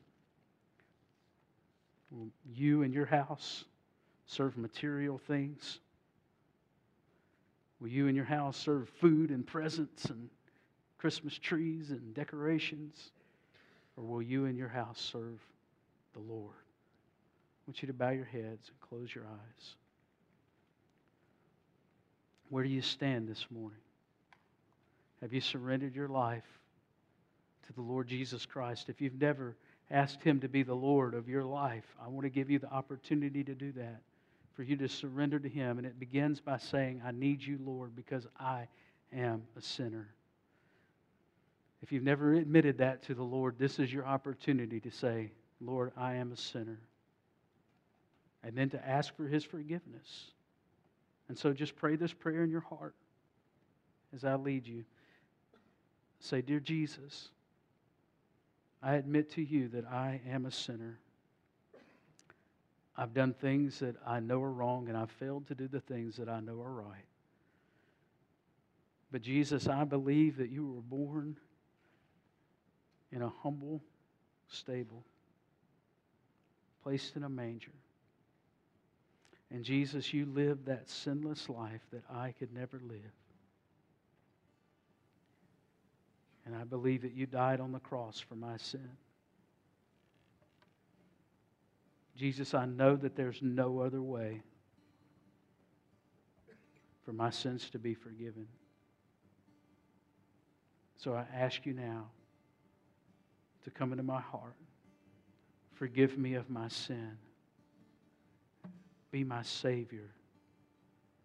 Will 2.12 2.30
you 2.46 2.84
and 2.84 2.94
your 2.94 3.06
house 3.06 3.66
serve 4.26 4.58
material 4.58 5.18
things? 5.18 5.80
Will 7.80 7.90
you 7.90 8.08
and 8.08 8.16
your 8.16 8.26
house 8.26 8.56
serve 8.56 8.88
food 9.02 9.30
and 9.30 9.46
presents 9.46 10.06
and 10.06 10.30
Christmas 10.98 11.38
trees 11.38 11.90
and 11.90 12.14
decorations? 12.14 13.12
Or 13.96 14.04
will 14.04 14.22
you 14.22 14.46
and 14.46 14.58
your 14.58 14.70
house 14.70 15.00
serve 15.00 15.40
the 16.14 16.20
Lord? 16.20 16.56
I 16.56 17.62
want 17.68 17.82
you 17.82 17.88
to 17.88 17.94
bow 17.94 18.10
your 18.10 18.26
heads 18.26 18.70
and 18.70 18.80
close 18.82 19.14
your 19.14 19.26
eyes. 19.26 19.76
Where 22.50 22.64
do 22.64 22.70
you 22.70 22.82
stand 22.82 23.28
this 23.28 23.46
morning? 23.50 23.80
Have 25.22 25.34
you 25.34 25.42
surrendered 25.42 25.96
your 25.96 26.10
life 26.10 26.44
to 27.68 27.74
the 27.74 27.82
Lord 27.82 28.08
Jesus 28.08 28.46
Christ? 28.46 28.90
If 28.90 29.00
you've 29.00 29.20
never 29.20 29.56
asked 29.90 30.22
Him 30.22 30.40
to 30.42 30.50
be 30.50 30.64
the 30.64 30.74
Lord 30.74 31.14
of 31.14 31.30
your 31.30 31.44
life, 31.44 31.86
I 32.04 32.10
want 32.10 32.26
to 32.26 32.30
give 32.30 32.50
you 32.50 32.60
the 32.60 32.72
opportunity 32.72 33.44
to 33.44 33.56
do 33.56 33.72
that, 33.74 34.02
for 34.54 34.64
you 34.64 34.76
to 34.78 34.90
surrender 34.90 35.40
to 35.40 35.48
Him. 35.48 35.78
And 35.78 35.88
it 35.88 36.00
begins 36.00 36.42
by 36.42 36.58
saying, 36.58 37.02
I 37.06 37.12
need 37.12 37.42
you, 37.42 37.58
Lord, 37.64 37.96
because 37.96 38.28
I 38.40 38.68
am 39.14 39.44
a 39.58 39.62
sinner. 39.62 40.10
If 41.84 41.92
you've 41.92 42.02
never 42.02 42.34
admitted 42.34 42.78
that 42.78 43.04
to 43.04 43.14
the 43.14 43.24
Lord, 43.24 43.60
this 43.60 43.78
is 43.78 43.92
your 43.92 44.06
opportunity 44.06 44.80
to 44.80 44.90
say, 44.90 45.34
Lord, 45.60 45.92
I 45.98 46.14
am 46.14 46.32
a 46.32 46.38
sinner. 46.38 46.80
And 48.42 48.56
then 48.56 48.70
to 48.70 48.88
ask 48.88 49.14
for 49.18 49.28
His 49.28 49.44
forgiveness. 49.44 50.32
And 51.28 51.38
so 51.38 51.52
just 51.52 51.76
pray 51.76 51.98
this 51.98 52.14
prayer 52.14 52.42
in 52.42 52.50
your 52.50 52.62
heart 52.62 52.96
as 54.16 54.24
I 54.24 54.36
lead 54.36 54.66
you. 54.66 54.86
Say, 56.22 56.42
Dear 56.42 56.62
Jesus, 56.62 57.28
I 58.82 58.96
admit 58.96 59.32
to 59.32 59.44
you 59.44 59.68
that 59.70 59.86
I 59.86 60.22
am 60.30 60.46
a 60.46 60.52
sinner. 60.52 61.00
I've 62.96 63.14
done 63.14 63.34
things 63.34 63.80
that 63.80 63.98
I 64.08 64.22
know 64.22 64.42
are 64.42 64.54
wrong, 64.54 64.88
and 64.88 64.96
I've 64.96 65.12
failed 65.12 65.48
to 65.48 65.56
do 65.56 65.68
the 65.68 65.82
things 65.82 66.16
that 66.16 66.30
I 66.30 66.40
know 66.40 66.62
are 66.62 66.72
right. 66.72 67.08
But 69.12 69.22
Jesus, 69.22 69.68
I 69.68 69.84
believe 69.84 70.38
that 70.38 70.50
you 70.50 70.66
were 70.66 70.82
born 70.82 71.36
in 73.14 73.22
a 73.22 73.32
humble 73.42 73.82
stable, 74.48 75.04
placed 76.82 77.16
in 77.16 77.24
a 77.24 77.30
manger. 77.30 77.72
And 79.52 79.64
Jesus, 79.64 80.14
you 80.14 80.26
lived 80.26 80.66
that 80.66 80.90
sinless 80.90 81.48
life 81.48 81.82
that 81.92 82.04
I 82.12 82.34
could 82.38 82.52
never 82.54 82.82
live. 82.88 83.00
And 86.46 86.56
I 86.56 86.64
believe 86.64 87.04
that 87.04 87.14
you 87.14 87.26
died 87.26 87.60
on 87.60 87.72
the 87.72 87.80
cross 87.80 88.20
for 88.20 88.36
my 88.36 88.58
sin. 88.58 88.90
Jesus, 92.18 92.54
I 92.54 92.66
know 92.66 92.96
that 92.96 93.16
there's 93.16 93.40
no 93.42 93.80
other 93.80 94.02
way 94.02 94.42
for 97.06 97.14
my 97.14 97.30
sins 97.30 97.70
to 97.72 97.80
be 97.80 97.94
forgiven. 97.94 98.48
So 100.98 101.14
I 101.14 101.26
ask 101.34 101.66
you 101.66 101.74
now 101.74 102.08
to 103.64 103.72
come 103.72 103.92
into 103.92 104.04
my 104.04 104.22
heart. 104.22 104.56
Forgive 105.74 106.18
me 106.18 106.36
of 106.36 106.50
my 106.50 106.68
sin. 106.68 107.18
Be 109.12 109.24
my 109.24 109.44
Savior 109.44 110.10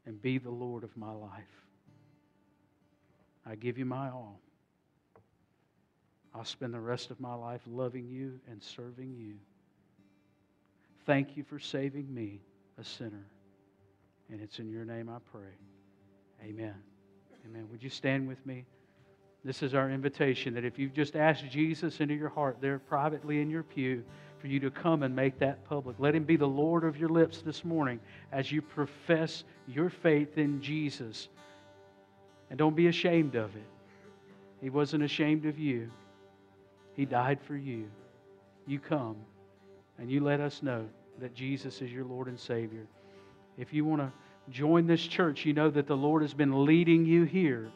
and 0.07 0.21
be 0.21 0.39
the 0.39 0.51
Lord 0.51 0.85
of 0.85 0.97
my 0.97 1.13
life. 1.13 1.67
I 3.47 3.55
give 3.55 3.79
you 3.79 3.85
my 3.85 4.11
all. 4.11 4.41
I'll 6.35 6.45
spend 6.45 6.75
the 6.75 6.81
rest 6.81 7.11
of 7.11 7.19
my 7.21 7.35
life 7.35 7.63
loving 7.67 8.09
you 8.09 8.39
and 8.51 8.63
serving 8.63 9.15
you. 9.17 9.35
Thank 11.07 11.37
you 11.37 11.43
for 11.43 11.59
saving 11.59 12.13
me, 12.13 12.41
a 12.79 12.85
sinner. 12.85 13.27
And 14.31 14.41
it's 14.41 14.59
in 14.59 14.69
your 14.69 14.85
name 14.85 15.09
I 15.09 15.19
pray. 15.33 15.55
Amen. 16.43 16.75
Amen. 17.47 17.67
Would 17.71 17.83
you 17.83 17.91
stand 17.91 18.29
with 18.29 18.45
me? 18.45 18.67
This 19.49 19.63
is 19.63 19.73
our 19.73 19.91
invitation 19.91 20.53
that 20.53 20.67
if 20.67 20.79
you've 20.79 20.93
just 20.93 21.17
asked 21.17 21.49
Jesus 21.49 22.01
into 22.01 22.13
your 22.13 22.29
heart 22.29 22.59
there 22.61 22.79
privately 22.79 23.41
in 23.41 23.49
your 23.49 23.63
pew, 23.63 24.05
for 24.39 24.47
you 24.47 24.61
to 24.61 24.71
come 24.71 25.03
and 25.03 25.17
make 25.17 25.39
that 25.39 25.65
public. 25.65 25.97
Let 25.99 26.15
Him 26.15 26.25
be 26.25 26.37
the 26.37 26.47
Lord 26.47 26.85
of 26.85 26.99
your 26.99 27.09
lips 27.09 27.41
this 27.41 27.65
morning 27.65 27.99
as 28.31 28.53
you 28.53 28.61
profess 28.61 29.45
your 29.67 29.89
faith 29.89 30.37
in 30.37 30.61
Jesus. 30.61 31.31
And 32.51 32.59
don't 32.59 32.77
be 32.77 32.89
ashamed 32.89 33.37
of 33.37 33.57
it. 33.57 33.65
He 34.61 34.69
wasn't 34.69 35.03
ashamed 35.03 35.47
of 35.47 35.59
you, 35.59 35.91
He 36.93 37.07
died 37.07 37.39
for 37.41 37.57
you. 37.57 37.89
You 38.67 38.79
come 38.79 39.17
and 39.97 40.11
you 40.11 40.23
let 40.23 40.41
us 40.41 40.63
know 40.63 40.85
that 41.21 41.35
Jesus 41.35 41.81
is 41.81 41.91
your 41.91 42.05
Lord 42.05 42.29
and 42.29 42.39
Savior. 42.39 42.87
If 43.57 43.73
you 43.73 43.87
want 43.87 44.03
to 44.03 44.13
join 44.51 44.87
this 44.87 45.07
church, 45.07 45.47
you 45.47 45.55
know 45.55 45.71
that 45.71 45.87
the 45.87 45.97
Lord 45.97 46.21
has 46.21 46.35
been 46.35 46.67
leading 46.67 47.07
you 47.07 47.25
here. 47.25 47.73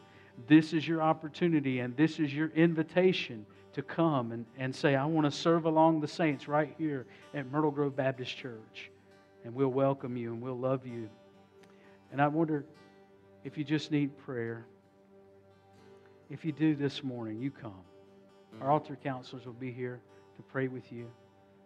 This 0.47 0.73
is 0.73 0.87
your 0.87 1.03
opportunity 1.03 1.81
and 1.81 1.97
this 1.97 2.19
is 2.19 2.35
your 2.35 2.49
invitation 2.49 3.47
to 3.75 3.83
come 3.83 4.33
and, 4.33 4.45
and 4.59 4.75
say, 4.75 4.95
I 4.95 5.05
want 5.05 5.27
to 5.27 5.31
serve 5.31 5.65
along 5.65 6.01
the 6.01 6.09
saints 6.09 6.49
right 6.49 6.75
here 6.79 7.07
at 7.35 7.51
Myrtle 7.51 7.71
Grove 7.71 7.97
Baptist 7.97 8.37
Church. 8.37 8.91
And 9.45 9.55
we'll 9.55 9.69
welcome 9.69 10.17
you 10.17 10.33
and 10.33 10.43
we'll 10.43 10.59
love 10.59 10.87
you. 10.87 11.09
And 12.11 12.21
I 12.21 12.29
wonder 12.29 12.65
if 13.45 13.57
you 13.57 13.65
just 13.65 13.91
need 13.91 14.17
prayer. 14.19 14.67
If 16.31 16.45
you 16.45 16.53
do 16.53 16.75
this 16.75 17.03
morning, 17.03 17.41
you 17.41 17.51
come. 17.51 17.83
Our 18.61 18.71
altar 18.71 18.97
counselors 19.03 19.47
will 19.47 19.53
be 19.55 19.73
here 19.73 20.01
to 20.37 20.43
pray 20.43 20.69
with 20.69 20.93
you. 20.93 21.11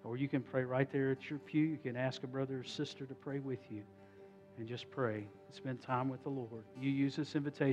Or 0.05 0.16
you 0.16 0.29
can 0.29 0.42
pray 0.42 0.62
right 0.64 0.90
there 0.90 1.11
at 1.11 1.29
your 1.29 1.40
pew. 1.40 1.64
You 1.64 1.79
can 1.79 1.96
ask 1.96 2.22
a 2.22 2.29
brother 2.29 2.61
or 2.61 2.64
sister 2.64 3.07
to 3.07 3.14
pray 3.14 3.40
with 3.40 3.59
you 3.70 3.83
and 4.59 4.66
just 4.66 4.88
pray. 4.90 5.26
Spend 5.50 5.83
time 5.83 6.09
with 6.09 6.22
the 6.22 6.29
Lord. 6.29 6.64
You 6.81 6.90
use 6.90 7.16
this 7.16 7.35
invitation. 7.35 7.64